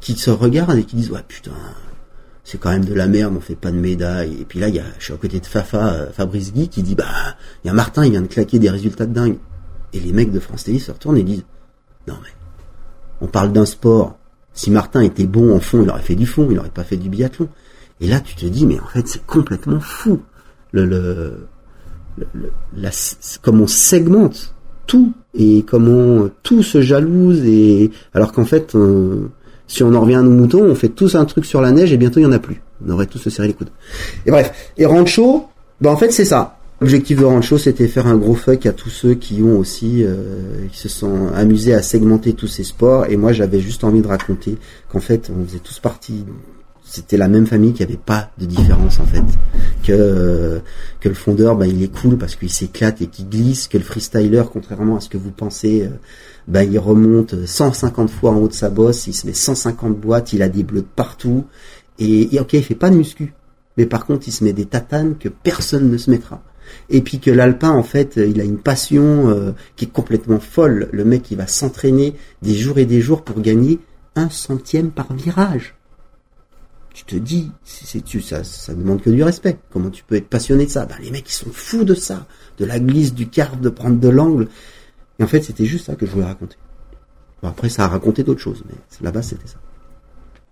[0.00, 1.50] qui se regardent et qui disent, ouais, putain,
[2.50, 4.38] c'est quand même de la merde, on fait pas de médaille.
[4.40, 4.66] Et puis là,
[4.98, 7.04] je suis à côté de Fafa, euh, Fabrice Guy, qui dit, bah,
[7.62, 9.36] il y a Martin, il vient de claquer des résultats de dingue.
[9.92, 11.44] Et les mecs de France Télé se retournent et disent,
[12.08, 12.30] non mais,
[13.20, 14.18] on parle d'un sport.
[14.52, 16.96] Si Martin était bon en fond, il aurait fait du fond, il aurait pas fait
[16.96, 17.48] du biathlon.
[18.00, 20.20] Et là, tu te dis, mais en fait, c'est complètement fou.
[20.72, 21.46] Le, le,
[22.34, 22.90] le- la,
[23.42, 24.54] comment on segmente
[24.88, 28.74] tout et comment tout se jalouse et alors qu'en fait,
[29.70, 31.92] si on en revient à nos moutons, on fait tous un truc sur la neige
[31.92, 32.60] et bientôt il y en a plus.
[32.84, 33.70] On aurait tous se serré les coudes.
[34.26, 34.72] Et bref.
[34.76, 35.46] Et Rancho,
[35.80, 36.56] bah en fait c'est ça.
[36.80, 40.66] L'objectif de Rancho, c'était faire un gros fuck à tous ceux qui ont aussi, euh,
[40.72, 43.06] qui se sont amusés à segmenter tous ces sports.
[43.08, 44.56] Et moi, j'avais juste envie de raconter
[44.88, 46.24] qu'en fait, on faisait tous partie.
[46.82, 49.22] C'était la même famille, qu'il n'y avait pas de différence en fait.
[49.84, 50.58] Que euh,
[50.98, 53.68] que le fondeur, bah, il est cool parce qu'il s'éclate et qu'il glisse.
[53.68, 55.90] Que le freestyler, contrairement à ce que vous pensez, euh,
[56.48, 60.32] bah, il remonte 150 fois en haut de sa bosse, il se met 150 boîtes,
[60.32, 61.44] il a des bleus partout.
[61.98, 63.34] Et, ok, il fait pas de muscu,
[63.76, 66.42] mais par contre, il se met des tatanes que personne ne se mettra.
[66.88, 70.88] Et puis que l'alpin, en fait, il a une passion euh, qui est complètement folle.
[70.92, 73.80] Le mec, il va s'entraîner des jours et des jours pour gagner
[74.14, 75.74] un centième par virage.
[76.94, 79.58] Tu te dis, c'est, c'est- tu, ça, ça demande que du respect.
[79.72, 80.86] Comment tu peux être passionné de ça?
[80.86, 82.26] Ben, Les mecs, ils sont fous de ça,
[82.58, 84.48] de la glisse, du carve, de prendre de l'angle.
[85.20, 86.56] Et en fait, c'était juste ça que je voulais raconter.
[87.42, 89.58] Bon, après, ça a raconté d'autres choses, mais là-bas, c'était ça.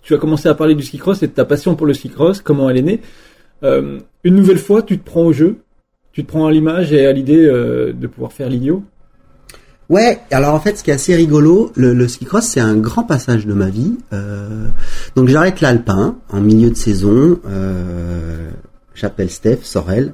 [0.03, 2.11] Tu as commencé à parler du ski cross et de ta passion pour le ski
[2.11, 3.01] cross, comment elle est née.
[3.63, 5.57] Euh, une nouvelle fois, tu te prends au jeu,
[6.13, 8.85] tu te prends à l'image et à l'idée euh, de pouvoir faire l'idiot.
[9.89, 12.77] Ouais, alors en fait, ce qui est assez rigolo, le, le ski cross, c'est un
[12.77, 13.97] grand passage de ma vie.
[14.13, 14.69] Euh,
[15.17, 17.41] donc j'arrête l'alpin en milieu de saison.
[18.95, 20.13] J'appelle Steph Sorel,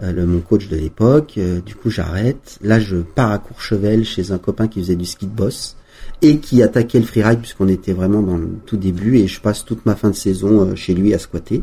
[0.00, 1.34] le, mon coach de l'époque.
[1.38, 2.58] Euh, du coup, j'arrête.
[2.62, 5.76] Là, je pars à Courchevel chez un copain qui faisait du ski de boss
[6.22, 9.18] et qui attaquait le freeride puisqu'on était vraiment dans le tout début.
[9.18, 11.62] Et je passe toute ma fin de saison euh, chez lui à squatter.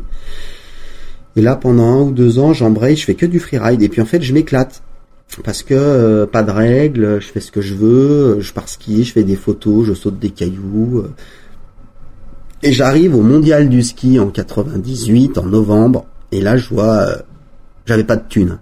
[1.36, 3.82] Et là, pendant un ou deux ans, j'embraye, je fais que du freeride.
[3.82, 4.82] Et puis en fait, je m'éclate
[5.42, 9.02] parce que euh, pas de règles, je fais ce que je veux, je pars skier,
[9.02, 11.00] je fais des photos, je saute des cailloux.
[11.00, 11.10] euh.
[12.62, 17.16] Et j'arrive au mondial du ski en 98, en novembre, et là je vois, euh,
[17.86, 18.58] j'avais pas de thunes.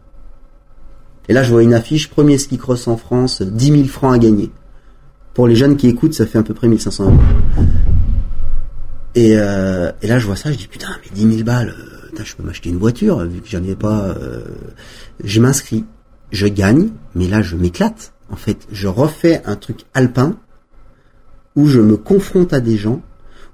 [1.29, 4.19] Et là je vois une affiche, premier ski cross en France, 10 000 francs à
[4.19, 4.51] gagner.
[5.35, 7.17] Pour les jeunes qui écoutent, ça fait à peu près 1500 euros.
[9.15, 12.25] Et, euh, et là je vois ça, je dis putain, mais 10 000 balles, euh,
[12.25, 14.09] je peux m'acheter une voiture, vu que j'en ai pas...
[14.09, 14.45] euh,
[15.23, 15.85] je m'inscris
[16.33, 18.13] je gagne, mais là je m'éclate.
[18.31, 20.37] En fait, je refais un truc alpin
[21.55, 23.03] où je me confronte à des gens,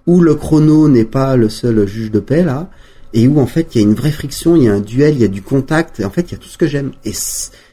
[0.06, 2.70] où le chrono n'est pas le seul juge de paix là,
[3.12, 5.14] et où en fait il y a une vraie friction, il y a un duel,
[5.14, 6.92] il y a du contact, et en fait il y a tout ce que j'aime.
[7.04, 7.12] Et,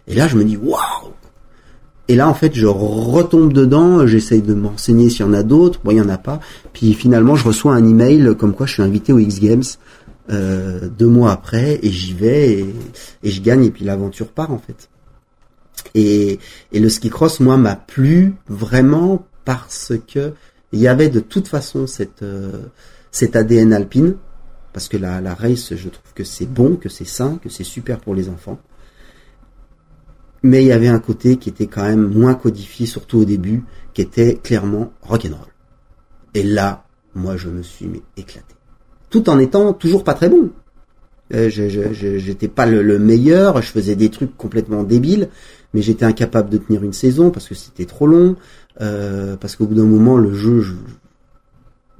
[0.07, 1.13] là je me dis waouh
[2.07, 5.79] Et là en fait je retombe dedans, j'essaye de m'enseigner s'il y en a d'autres,
[5.83, 6.39] bon il y en a pas,
[6.73, 9.63] puis finalement je reçois un email comme quoi je suis invité aux X Games
[10.31, 12.75] euh, deux mois après et j'y vais et,
[13.21, 14.89] et je gagne et puis l'aventure part en fait.
[15.93, 16.39] Et,
[16.71, 20.33] et le ski cross, moi, m'a plu vraiment parce que
[20.71, 22.63] il y avait de toute façon cette, euh,
[23.11, 24.15] cet ADN alpine,
[24.75, 27.97] parce que la, race, je trouve que c'est bon, que c'est sain, que c'est super
[27.97, 28.59] pour les enfants.
[30.43, 33.63] Mais il y avait un côté qui était quand même moins codifié, surtout au début,
[33.93, 35.47] qui était clairement rock'n'roll.
[36.33, 36.83] Et là,
[37.13, 38.53] moi, je me suis éclaté.
[39.09, 40.51] Tout en étant toujours pas très bon.
[41.33, 45.29] Euh, j'étais pas le, le meilleur, je faisais des trucs complètement débiles,
[45.73, 48.35] mais j'étais incapable de tenir une saison parce que c'était trop long.
[48.81, 50.73] euh, parce qu'au bout d'un moment, le jeu, je-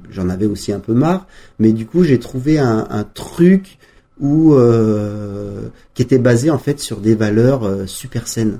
[0.09, 1.27] j'en avais aussi un peu marre.
[1.59, 3.77] Mais du coup, j'ai trouvé un, truc
[4.19, 8.59] où euh, qui était basé en fait sur des valeurs euh, super saines.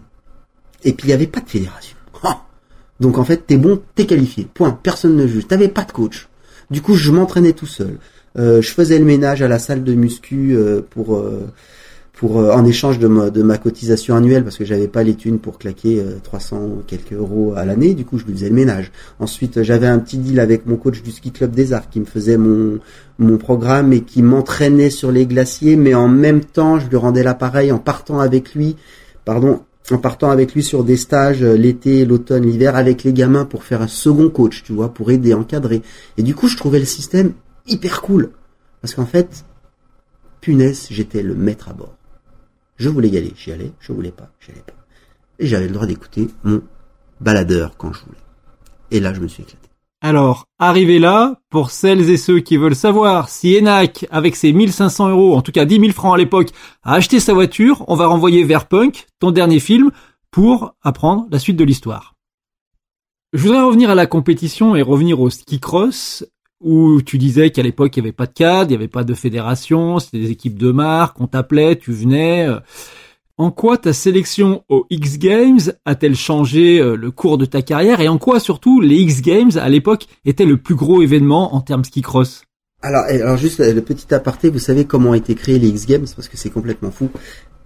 [0.84, 1.96] Et puis il y avait pas de fédération.
[3.00, 4.48] Donc en fait, t'es bon, t'es qualifié.
[4.54, 4.72] Point.
[4.72, 5.48] Personne ne juge.
[5.48, 6.30] T'avais pas de coach.
[6.72, 7.98] Du coup, je m'entraînais tout seul.
[8.38, 11.48] Euh, je faisais le ménage à la salle de muscu euh, pour euh,
[12.16, 15.16] pour euh, en échange de ma, de ma cotisation annuelle parce que j'avais pas les
[15.16, 17.94] thunes pour claquer euh, 300 quelques euros à l'année.
[17.94, 18.92] Du coup, je lui faisais le ménage.
[19.20, 22.06] Ensuite, j'avais un petit deal avec mon coach du ski club des arts qui me
[22.06, 22.80] faisait mon
[23.18, 27.24] mon programme et qui m'entraînait sur les glaciers, mais en même temps, je lui rendais
[27.24, 28.76] l'appareil en partant avec lui.
[29.24, 29.62] Pardon.
[29.92, 33.64] En partant avec lui sur des stages euh, l'été, l'automne, l'hiver avec les gamins pour
[33.64, 35.84] faire un second coach, tu vois, pour aider, encadrer.
[36.18, 37.34] Et du coup, je trouvais le système
[37.68, 38.32] hyper cool.
[38.82, 39.46] Parce qu'en fait,
[40.42, 41.96] punaise, j'étais le maître à bord.
[42.78, 44.74] Je voulais y aller, j'y allais, je voulais pas, j'y allais pas.
[45.40, 46.62] Et j'avais le droit d'écouter mon
[47.22, 48.18] baladeur quand je voulais.
[48.92, 49.70] Et là, je me suis éclaté.
[50.02, 55.10] Alors, arrivé là, pour celles et ceux qui veulent savoir si Enac, avec ses 1500
[55.10, 56.50] euros, en tout cas 10 000 francs à l'époque,
[56.84, 59.92] a acheté sa voiture, on va renvoyer vers Punk, ton dernier film,
[60.30, 62.14] pour apprendre la suite de l'histoire.
[63.34, 66.26] Je voudrais revenir à la compétition et revenir au ski cross,
[66.62, 69.04] où tu disais qu'à l'époque il n'y avait pas de cadre, il n'y avait pas
[69.04, 72.48] de fédération, c'était des équipes de marque, on t'appelait, tu venais.
[73.38, 78.00] En quoi ta sélection aux X Games a-t-elle changé euh, le cours de ta carrière
[78.00, 81.60] et en quoi surtout les X Games à l'époque étaient le plus gros événement en
[81.60, 82.44] termes ski cross?
[82.82, 85.68] Alors, et alors juste euh, le petit aparté, vous savez comment ont été créés les
[85.68, 87.10] X Games parce que c'est complètement fou.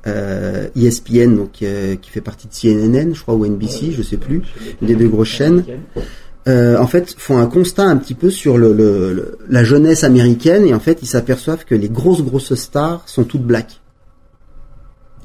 [0.07, 4.17] Euh, ESPN, donc euh, qui fait partie de CNN, je crois, ou NBC, je sais
[4.17, 4.41] plus,
[4.81, 5.63] une des deux grosses chaînes.
[6.49, 10.79] Euh, en fait, font un constat un petit peu sur la jeunesse américaine et en
[10.79, 13.81] fait, ils s'aperçoivent que les grosses grosses stars sont toutes black.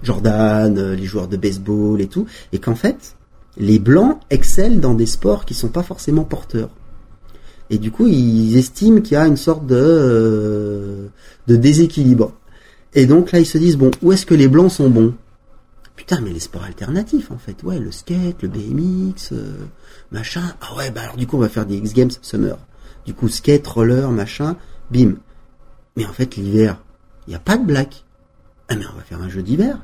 [0.03, 3.17] Jordan, euh, les joueurs de baseball et tout, et qu'en fait,
[3.57, 6.71] les blancs excellent dans des sports qui sont pas forcément porteurs.
[7.71, 11.07] Et du coup, ils estiment qu'il y a une sorte de euh,
[11.47, 12.33] de déséquilibre.
[12.95, 15.15] Et donc là, ils se disent bon, où est-ce que les blancs sont bons?
[15.97, 19.67] Putain, mais les sports alternatifs en fait, ouais, le skate, le BMX, euh,
[20.11, 20.55] machin.
[20.61, 22.59] Ah ouais, bah alors du coup, on va faire des X Games Summer.
[23.07, 24.57] Du coup, skate, roller, machin,
[24.91, 25.17] bim.
[25.97, 26.83] Mais en fait, l'hiver,
[27.27, 28.05] il n'y a pas de black.
[28.69, 29.79] Ah mais on va faire un jeu d'hiver.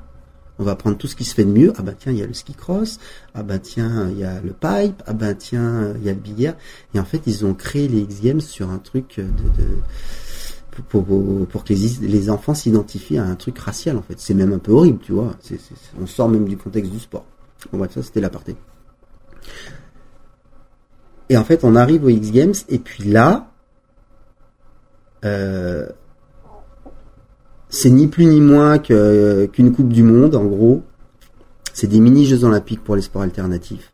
[0.59, 1.73] On va prendre tout ce qui se fait de mieux.
[1.79, 2.99] Ah bah tiens, il y a le ski cross.
[3.35, 5.03] Ah bah tiens, il y a le pipe.
[5.07, 6.55] Ah bah tiens, il y a le billard.
[6.93, 9.69] Et en fait, ils ont créé les X Games sur un truc de, de
[10.89, 11.05] pour,
[11.65, 14.15] que les, enfants s'identifient à un truc racial en fait.
[14.19, 15.37] C'est même un peu horrible, tu vois.
[16.01, 17.25] On sort même du contexte du sport.
[17.73, 18.57] Bon, bref, ça c'était l'aparté.
[21.29, 23.51] Et en fait, on arrive aux X Games et puis là,
[25.25, 25.87] euh,
[27.69, 30.83] c'est ni plus ni moins qu'une Coupe du Monde, en gros.
[31.73, 33.93] C'est des mini-Jeux Olympiques pour les sports alternatifs.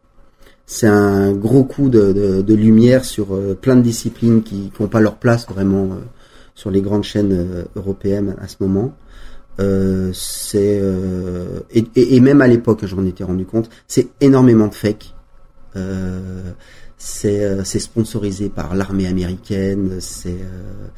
[0.64, 5.16] C'est un gros coup de lumière sur euh, plein de disciplines qui n'ont pas leur
[5.16, 6.00] place vraiment euh,
[6.56, 8.96] sur les grandes chaînes euh, européennes à ce moment.
[9.60, 15.14] Euh, c'est euh, et, même à l'époque, j'en étais rendu compte, c'est énormément de fake.
[15.76, 16.52] Euh,
[16.98, 19.98] c'est euh, sponsorisé par l'armée américaine.
[20.00, 20.88] C'est euh,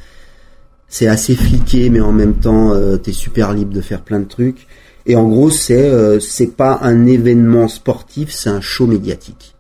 [0.89, 4.67] c'est assez fliqué, mais en même temps, t'es super libre de faire plein de trucs.
[5.05, 9.55] Et en gros, c'est c'est pas un événement sportif, c'est un show médiatique.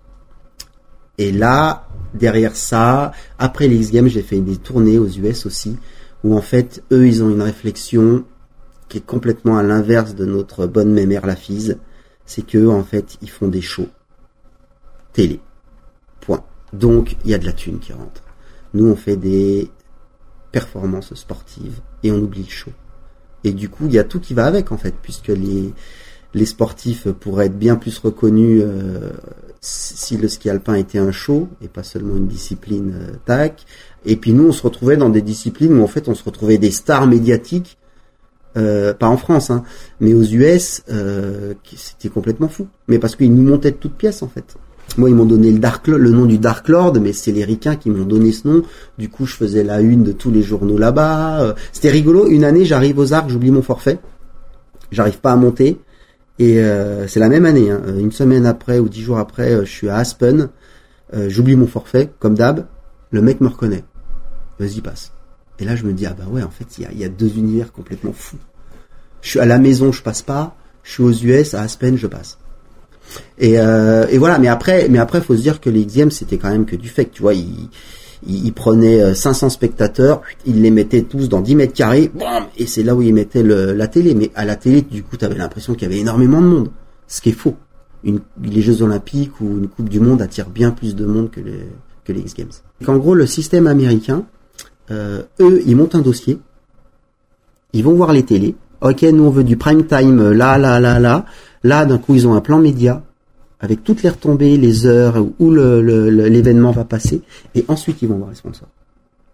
[1.19, 5.77] Et là, derrière ça, après les X Games, j'ai fait des tournées aux US aussi,
[6.25, 8.25] où en fait, eux, ils ont une réflexion
[8.88, 11.79] qui est complètement à l'inverse de notre bonne mémère la fise.
[12.25, 13.88] C'est que en fait, ils font des shows
[15.12, 15.40] télé.
[16.21, 16.44] Point.
[16.73, 18.23] Donc, il y a de la thune qui rentre.
[18.75, 19.71] Nous, on fait des
[20.53, 22.73] performances sportives et on oublie le show.
[23.44, 25.73] Et du coup, il y a tout qui va avec en fait, puisque les
[26.35, 29.11] les sportifs pourraient être bien plus reconnus euh,
[29.61, 33.64] si le ski alpin était un show et pas seulement une discipline euh, tac.
[34.05, 36.59] Et puis nous, on se retrouvait dans des disciplines où en fait, on se retrouvait
[36.59, 37.79] des stars médiatiques,
[38.57, 39.64] euh, pas en France, hein,
[40.01, 42.68] mais aux US, euh, c'était complètement fou.
[42.87, 44.57] Mais parce qu'ils nous montaient de toutes pièces en fait.
[44.97, 47.77] Moi, ils m'ont donné le, Dark, le nom du Dark Lord, mais c'est les ricains
[47.77, 48.62] qui m'ont donné ce nom.
[48.97, 51.54] Du coup, je faisais la une de tous les journaux là-bas.
[51.73, 52.27] C'était rigolo.
[52.27, 53.98] Une année, j'arrive aux arcs, j'oublie mon forfait.
[54.90, 55.79] J'arrive pas à monter.
[56.39, 57.71] Et euh, c'est la même année.
[57.71, 57.81] hein.
[57.99, 60.49] Une semaine après ou dix jours après, euh, je suis à Aspen.
[61.15, 62.67] Euh, j'oublie mon forfait, comme d'hab.
[63.11, 63.85] Le mec me reconnaît.
[64.59, 65.13] Vas-y, passe.
[65.59, 67.09] Et là, je me dis, ah bah ouais, en fait, il y a, y a
[67.09, 68.37] deux univers complètement fous.
[69.23, 70.57] Je suis à la maison, je passe pas.
[70.85, 72.39] Je suis aux US, à Aspen, je passe.
[73.39, 76.11] Et, euh, et voilà, mais après, mais après, faut se dire que les X Games,
[76.11, 77.33] c'était quand même que du fake, tu vois.
[78.27, 82.10] Ils prenaient euh, 500 spectateurs, ils les mettaient tous dans 10 mètres carrés,
[82.56, 84.14] et c'est là où ils mettaient le, la télé.
[84.14, 86.71] Mais à la télé, du coup, t'avais l'impression qu'il y avait énormément de monde,
[87.06, 87.54] ce qui est faux.
[88.04, 91.40] une, les Jeux Olympiques ou une Coupe du Monde attirent bien plus de monde que
[91.40, 91.69] les,
[92.04, 92.50] que les X Games.
[92.87, 94.25] En gros, le système américain,
[94.90, 96.38] euh, eux, ils montent un dossier,
[97.73, 98.56] ils vont voir les télés.
[98.81, 101.27] Ok, nous on veut du prime time euh, là, là, là, là.
[101.64, 103.02] Là, d'un coup, ils ont un plan média
[103.61, 107.23] avec toutes les retombées, les heures où l'événement va passer,
[107.54, 108.69] et ensuite ils vont voir les sponsors.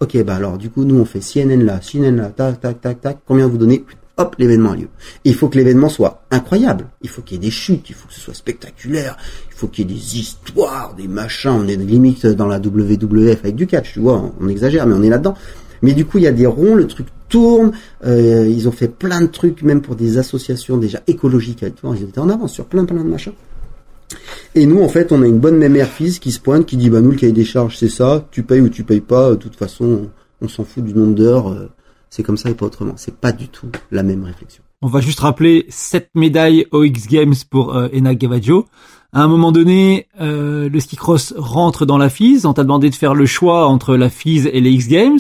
[0.01, 3.01] Ok, bah alors du coup, nous on fait CNN là, CNN là, tac, tac, tac,
[3.01, 3.18] tac.
[3.27, 3.85] Combien vous donnez
[4.16, 4.89] hop, l'événement a lieu.
[5.25, 6.87] il faut que l'événement soit incroyable.
[7.03, 9.16] Il faut qu'il y ait des chutes, il faut que ce soit spectaculaire,
[9.49, 11.51] il faut qu'il y ait des histoires, des machins.
[11.51, 15.03] On est limite dans la WWF avec du catch, tu vois, on exagère, mais on
[15.03, 15.35] est là-dedans.
[15.83, 17.72] Mais du coup, il y a des ronds, le truc tourne.
[18.07, 21.62] Euh, ils ont fait plein de trucs, même pour des associations déjà écologiques.
[21.62, 23.33] Ils étaient en avance sur plein, plein de machins.
[24.55, 26.91] Et nous, en fait, on a une bonne mémère fils qui se pointe, qui dit,
[26.91, 28.27] bah nous, le cahier des charges, c'est ça.
[28.31, 29.31] Tu payes ou tu payes pas.
[29.31, 30.11] De toute façon,
[30.41, 31.49] on s'en fout du nombre d'heures.
[31.49, 31.69] Euh,
[32.11, 32.95] c'est comme ça et pas autrement.
[32.97, 34.62] C'est pas du tout la même réflexion.
[34.83, 38.67] On va juste rappeler sept médailles aux X Games pour euh, Enak Gavaggio.
[39.12, 42.47] À un moment donné, euh, le ski cross rentre dans la FISE.
[42.47, 45.19] On t'a demandé de faire le choix entre la FISE et les X Games.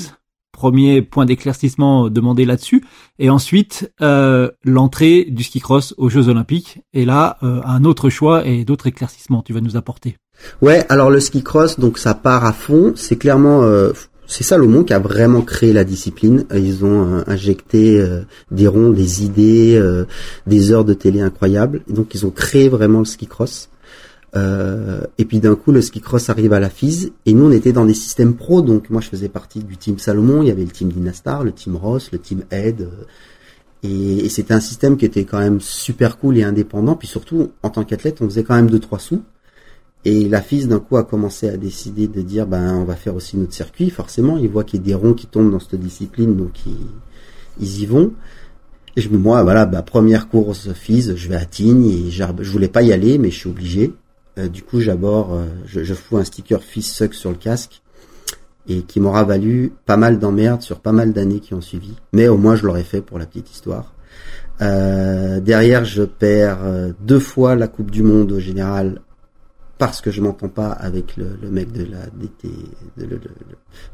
[0.64, 2.86] Premier point d'éclaircissement demandé là-dessus.
[3.18, 6.78] Et ensuite, euh, l'entrée du ski cross aux Jeux Olympiques.
[6.94, 10.16] Et là, euh, un autre choix et d'autres éclaircissements tu vas nous apporter.
[10.62, 12.94] Ouais, alors le ski cross, donc ça part à fond.
[12.96, 13.92] C'est clairement, euh,
[14.26, 16.46] c'est Salomon qui a vraiment créé la discipline.
[16.54, 20.06] Ils ont euh, injecté euh, des ronds, des idées, euh,
[20.46, 21.82] des heures de télé incroyables.
[21.90, 23.68] Et donc ils ont créé vraiment le ski cross.
[24.34, 27.12] Et puis d'un coup, le ski cross arrive à la FISE.
[27.26, 28.62] Et nous, on était dans des systèmes pro.
[28.62, 30.42] Donc moi, je faisais partie du team Salomon.
[30.42, 32.88] Il y avait le team Dynastar, le team Ross, le team Ed.
[33.82, 36.96] et, et c'était un système qui était quand même super cool et indépendant.
[36.96, 39.22] Puis surtout, en tant qu'athlète, on faisait quand même deux trois sous.
[40.06, 43.14] Et la FIS d'un coup a commencé à décider de dire ben on va faire
[43.14, 43.88] aussi notre circuit.
[43.88, 46.60] Forcément, ils voient qu'il y a des ronds qui tombent dans cette discipline, donc
[47.58, 48.12] ils, y vont.
[48.96, 52.50] Et je me moi voilà, bah, première course FIS, je vais à Tignes et je
[52.50, 53.94] voulais pas y aller, mais je suis obligé.
[54.38, 57.82] Euh, du coup, j'aborde, euh, je, je, fous un sticker FIS suck sur le casque
[58.66, 61.94] et qui m'aura valu pas mal d'emmerdes sur pas mal d'années qui ont suivi.
[62.12, 63.92] Mais au moins, je l'aurais fait pour la petite histoire.
[64.62, 66.60] Euh, derrière, je perds
[67.00, 69.00] deux fois la Coupe du Monde au général
[69.76, 72.48] parce que je m'entends pas avec le, mec de la DT,
[72.96, 73.20] le,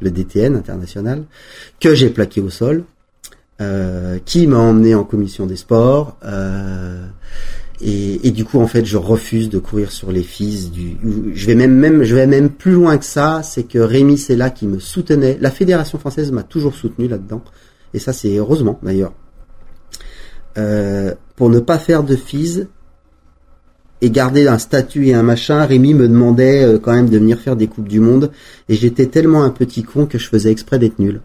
[0.01, 1.25] le, DTN international,
[1.81, 2.85] que j'ai plaqué au sol,
[4.25, 6.17] qui m'a emmené en commission des sports.
[7.83, 10.71] Et, du coup, en fait, je refuse de courir sur les fils.
[11.33, 13.43] Je vais même, même, je vais même plus loin que ça.
[13.43, 15.39] C'est que Rémi, c'est là qui me soutenait.
[15.41, 17.43] La fédération française m'a toujours soutenu là-dedans.
[17.95, 19.13] Et ça, c'est heureusement d'ailleurs.
[20.59, 22.67] Euh, pour ne pas faire de FIS,
[24.03, 27.39] et garder un statut et un machin, Rémi me demandait euh, quand même de venir
[27.39, 28.31] faire des coupes du monde
[28.69, 31.21] et j'étais tellement un petit con que je faisais exprès d'être nul.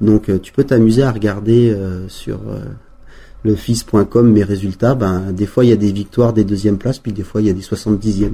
[0.00, 2.40] Donc euh, tu peux t'amuser à regarder euh, sur
[3.42, 4.94] le fils.com mes résultats.
[4.94, 7.46] Ben des fois il y a des victoires des deuxièmes places, puis des fois il
[7.46, 8.32] y a des 70e.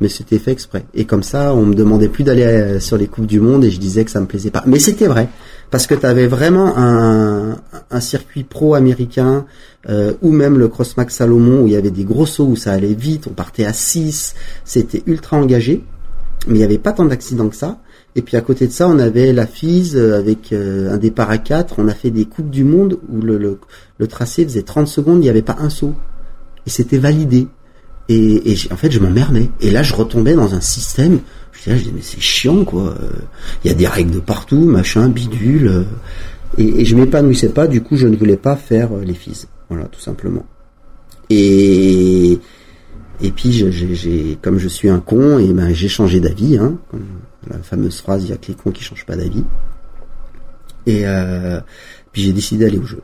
[0.00, 0.84] Mais c'était fait exprès.
[0.94, 3.80] Et comme ça, on me demandait plus d'aller sur les coupes du monde et je
[3.80, 4.62] disais que ça me plaisait pas.
[4.64, 5.28] Mais c'était vrai
[5.70, 7.56] parce que tu avais vraiment un,
[7.90, 9.44] un, circuit pro américain
[9.88, 12.72] euh, ou même le Crossmax Salomon où il y avait des gros sauts où ça
[12.72, 15.84] allait vite, on partait à 6, c'était ultra engagé,
[16.46, 17.78] mais il n'y avait pas tant d'accidents que ça.
[18.18, 21.38] Et puis à côté de ça, on avait la FISE avec euh, un départ à
[21.38, 23.60] 4, on a fait des coupes du monde où le,
[24.08, 25.94] tracé faisait 30 secondes, il n'y avait pas un saut.
[26.66, 27.46] Et c'était validé.
[28.08, 29.50] Et, en fait, je m'emmerdais.
[29.60, 31.20] Et là, je retombais dans un système
[31.64, 32.96] je dis, mais c'est chiant, quoi.
[33.62, 35.86] Il y a des règles de partout, machin, bidule.
[36.56, 39.46] Et, et je m'épanouissais pas, du coup, je ne voulais pas faire euh, les fils.
[39.68, 40.44] Voilà, tout simplement.
[41.30, 42.38] Et,
[43.20, 43.64] et puis,
[44.40, 46.78] comme je suis un con, et ben, j'ai changé d'avis, hein.
[47.46, 49.44] La fameuse phrase, il y a que les cons qui changent pas d'avis.
[50.86, 51.60] Et euh,
[52.12, 53.02] puis j'ai décidé d'aller au jeu.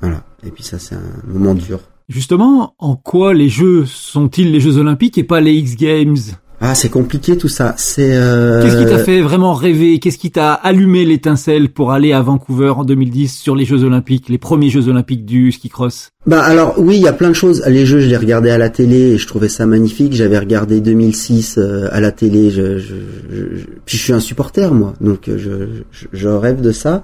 [0.00, 0.24] Voilà.
[0.42, 1.80] Et puis ça, c'est un moment dur.
[2.08, 6.16] Justement, en quoi les Jeux sont-ils les Jeux Olympiques et pas les X Games?
[6.62, 7.74] Ah, c'est compliqué tout ça.
[7.78, 8.14] C'est.
[8.14, 8.62] Euh...
[8.62, 9.98] Qu'est-ce qui t'a fait vraiment rêver?
[9.98, 14.28] Qu'est-ce qui t'a allumé l'étincelle pour aller à Vancouver en 2010 sur les Jeux Olympiques,
[14.28, 16.10] les premiers Jeux Olympiques du ski cross?
[16.26, 17.64] Bah alors oui, il y a plein de choses.
[17.66, 20.12] Les Jeux, je les regardais à la télé et je trouvais ça magnifique.
[20.12, 22.50] J'avais regardé 2006 euh, à la télé.
[22.50, 22.94] Je, je,
[23.30, 25.82] je, puis je suis un supporter moi, donc je,
[26.12, 27.02] je, rêve de ça.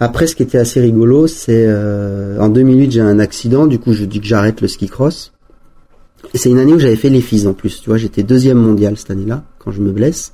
[0.00, 3.66] Après, ce qui était assez rigolo, c'est euh, en 2008 j'ai un accident.
[3.66, 5.32] Du coup, je dis que j'arrête le ski cross.
[6.34, 7.80] C'est une année où j'avais fait les fils en plus.
[7.80, 10.32] Tu vois, j'étais deuxième mondial cette année-là quand je me blesse.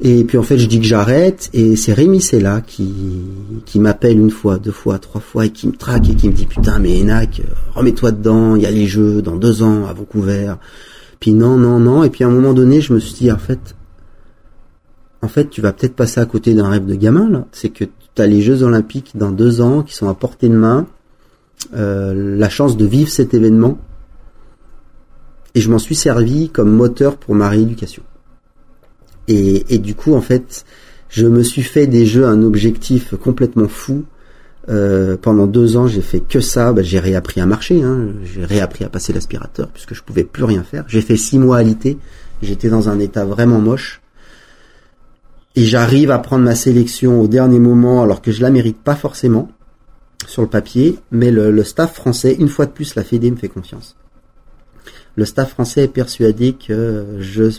[0.00, 2.92] Et puis en fait, je dis que j'arrête et c'est Rémi là qui
[3.64, 6.32] qui m'appelle une fois, deux fois, trois fois et qui me traque et qui me
[6.32, 7.42] dit putain mais Enac,
[7.74, 10.54] remets-toi dedans, il y a les jeux dans deux ans à Vancouver.
[11.20, 13.38] Puis non non non et puis à un moment donné, je me suis dit en
[13.38, 13.76] fait
[15.22, 17.46] en fait, tu vas peut-être passer à côté d'un rêve de gamin là.
[17.52, 20.56] C'est que tu as les Jeux Olympiques dans deux ans qui sont à portée de
[20.56, 20.86] main,
[21.74, 23.78] euh, la chance de vivre cet événement
[25.54, 28.02] et je m'en suis servi comme moteur pour ma rééducation.
[29.28, 30.64] Et, et du coup, en fait,
[31.08, 34.04] je me suis fait des jeux un objectif complètement fou.
[34.68, 36.72] Euh, pendant deux ans, j'ai fait que ça.
[36.72, 37.82] Bah, j'ai réappris à marcher.
[37.82, 38.08] Hein.
[38.24, 40.84] J'ai réappris à passer l'aspirateur puisque je pouvais plus rien faire.
[40.88, 41.98] J'ai fait six mois à l'IT.
[42.42, 44.00] J'étais dans un état vraiment moche.
[45.56, 48.96] Et j'arrive à prendre ma sélection au dernier moment alors que je la mérite pas
[48.96, 49.48] forcément
[50.26, 50.98] sur le papier.
[51.12, 53.94] Mais le, le staff français, une fois de plus, la Fédé me fait confiance
[55.16, 57.50] le staff français est persuadé que je,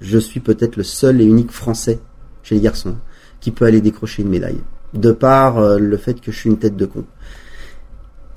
[0.00, 2.00] je suis peut-être le seul et unique français
[2.42, 2.96] chez les garçons
[3.40, 4.60] qui peut aller décrocher une médaille,
[4.92, 7.04] de par euh, le fait que je suis une tête de con.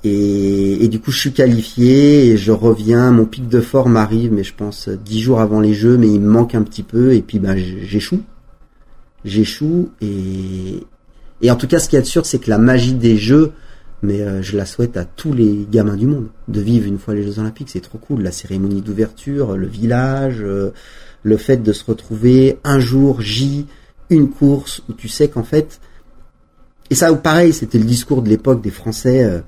[0.06, 3.10] Et, du coup, je suis qualifié et je reviens.
[3.10, 6.20] Mon pic de forme arrive, mais je pense dix jours avant les Jeux, mais il
[6.20, 7.14] me manque un petit peu.
[7.14, 8.20] Et puis, ben, j'échoue.
[9.24, 10.84] J'échoue et
[11.44, 13.52] et en tout cas, ce qui est sûr, c'est que la magie des Jeux
[14.04, 17.14] mais euh, je la souhaite à tous les gamins du monde de vivre une fois
[17.14, 17.70] les Jeux Olympiques.
[17.70, 20.72] C'est trop cool, la cérémonie d'ouverture, le village, euh,
[21.22, 23.66] le fait de se retrouver un jour J,
[24.10, 25.80] une course où tu sais qu'en fait,
[26.90, 29.42] et ça pareil, c'était le discours de l'époque des Français.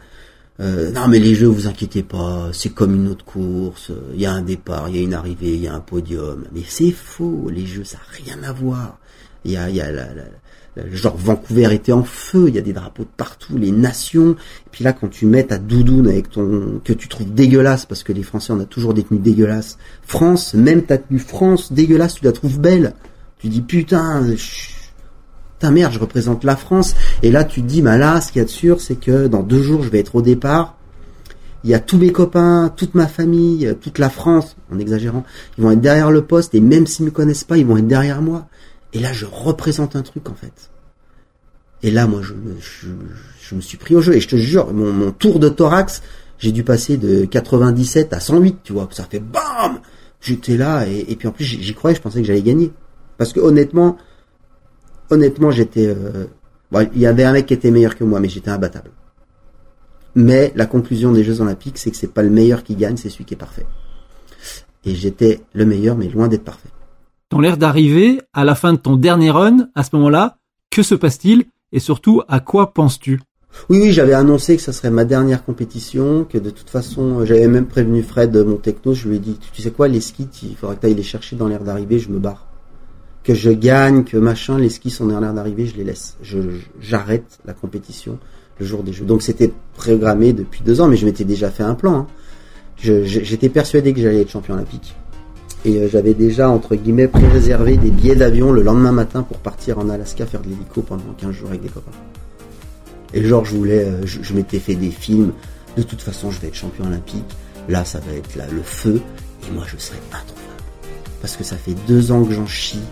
[0.59, 3.93] Euh, non mais les Jeux, vous inquiétez pas, c'est comme une autre course.
[4.15, 6.47] Il y a un départ, il y a une arrivée, il y a un podium.
[6.53, 8.99] Mais c'est faux, les Jeux, ça n'a rien à voir.
[9.45, 10.07] Il y a, il y a la
[10.91, 14.33] genre Vancouver était en feu, il y a des drapeaux de partout, les nations.
[14.33, 18.03] Et puis là, quand tu mets ta doudoune avec ton que tu trouves dégueulasse, parce
[18.03, 19.79] que les Français on a toujours des tenues dégueulasses.
[20.03, 22.95] France, même ta tenue France dégueulasse, tu la trouves belle.
[23.39, 24.23] Tu dis putain,
[25.59, 26.95] ta merde, je représente la France.
[27.23, 29.27] Et là, tu te dis, bah là, ce qu'il y a de sûr, c'est que
[29.27, 30.77] dans deux jours, je vais être au départ.
[31.65, 35.25] Il y a tous mes copains, toute ma famille, toute la France, en exagérant,
[35.59, 37.89] ils vont être derrière le poste et même s'ils me connaissent pas, ils vont être
[37.89, 38.47] derrière moi.
[38.97, 40.71] Et là, je représente un truc en fait.
[41.83, 42.33] Et là, moi, je
[43.55, 44.15] me, suis pris au jeu.
[44.15, 46.03] Et je te jure, mon, tour de thorax,
[46.39, 48.89] j'ai dû passer de 97 à 108, tu vois.
[48.93, 49.81] Ça fait BAM
[50.23, 52.73] J'étais là, et, puis en plus, j'y croyais, je pensais que j'allais gagner.
[53.19, 53.99] Parce que honnêtement,
[55.11, 55.89] honnêtement, j'étais...
[55.89, 56.25] Euh,
[56.95, 58.93] il y avait un mec qui était meilleur que moi, mais j'étais imbattable.
[60.15, 63.11] Mais la conclusion des Jeux Olympiques, c'est que c'est pas le meilleur qui gagne, c'est
[63.11, 63.67] celui qui est parfait.
[64.87, 66.71] Et j'étais le meilleur, mais loin d'être parfait.
[67.31, 70.39] Dans l'air d'arriver à la fin de ton dernier run, à ce moment-là,
[70.71, 73.21] que se passe-t-il et surtout à quoi penses-tu?
[73.69, 77.49] Oui, oui, j'avais annoncé que ça serait ma dernière compétition, que de toute façon, j'avais
[77.49, 80.55] même prévenu Fred, mon techno, je lui ai dit, tu sais quoi, les skis, il
[80.55, 82.47] faudra que tu ailles les chercher dans l'air d'arrivée, je me barre.
[83.25, 86.17] Que je gagne, que machin, les skis sont dans l'air d'arrivée, je les laisse.
[86.81, 88.21] J'arrête la compétition
[88.61, 89.05] le jour des Jeux.
[89.05, 91.95] Donc c'était programmé depuis deux ans, mais je m'étais déjà fait un plan.
[91.95, 92.07] Hein.
[92.77, 94.95] j'étais persuadé que j'allais être champion olympique.
[95.67, 99.79] Et euh, j'avais déjà, entre guillemets, pré-réservé des billets d'avion le lendemain matin pour partir
[99.81, 101.91] en Alaska faire de l'hélico pendant 15 jours avec des copains.
[103.13, 105.33] Et genre, je voulais, euh, je, m'étais fait des films.
[105.77, 107.27] De toute façon, je vais être champion olympique.
[107.69, 109.03] Là, ça va être là, le feu.
[109.49, 110.63] Et moi, je serai introuvable.
[111.21, 112.83] Parce que ça fait deux ans que j'en chie,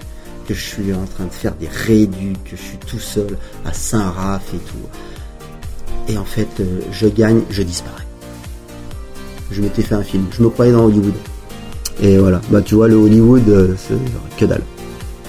[0.48, 3.72] que je suis en train de faire des rééducs, que je suis tout seul à
[3.72, 6.12] Saint-Raph et tout.
[6.12, 8.02] Et en fait, euh, je gagne, je disparais.
[9.52, 10.26] Je m'étais fait un film.
[10.32, 11.14] Je me croyais dans Hollywood.
[12.02, 13.74] Et voilà, bah tu vois, le Hollywood, euh,
[14.36, 14.62] que dalle.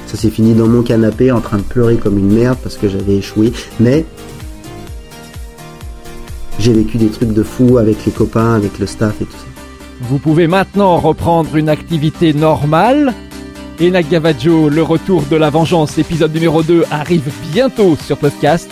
[0.08, 2.88] Ça s'est fini dans mon canapé en train de pleurer comme une merde parce que
[2.88, 3.54] j'avais échoué.
[3.80, 4.06] Mais
[6.60, 9.46] j'ai vécu des trucs de fou avec les copains, avec le staff et tout ça.
[10.02, 13.14] Vous pouvez maintenant reprendre une activité normale.
[13.80, 18.70] Et Nagavajo, le retour de la vengeance, épisode numéro 2, arrive bientôt sur podcast.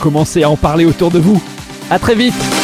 [0.00, 1.42] Commencez à en parler autour de vous.
[1.90, 2.61] À très vite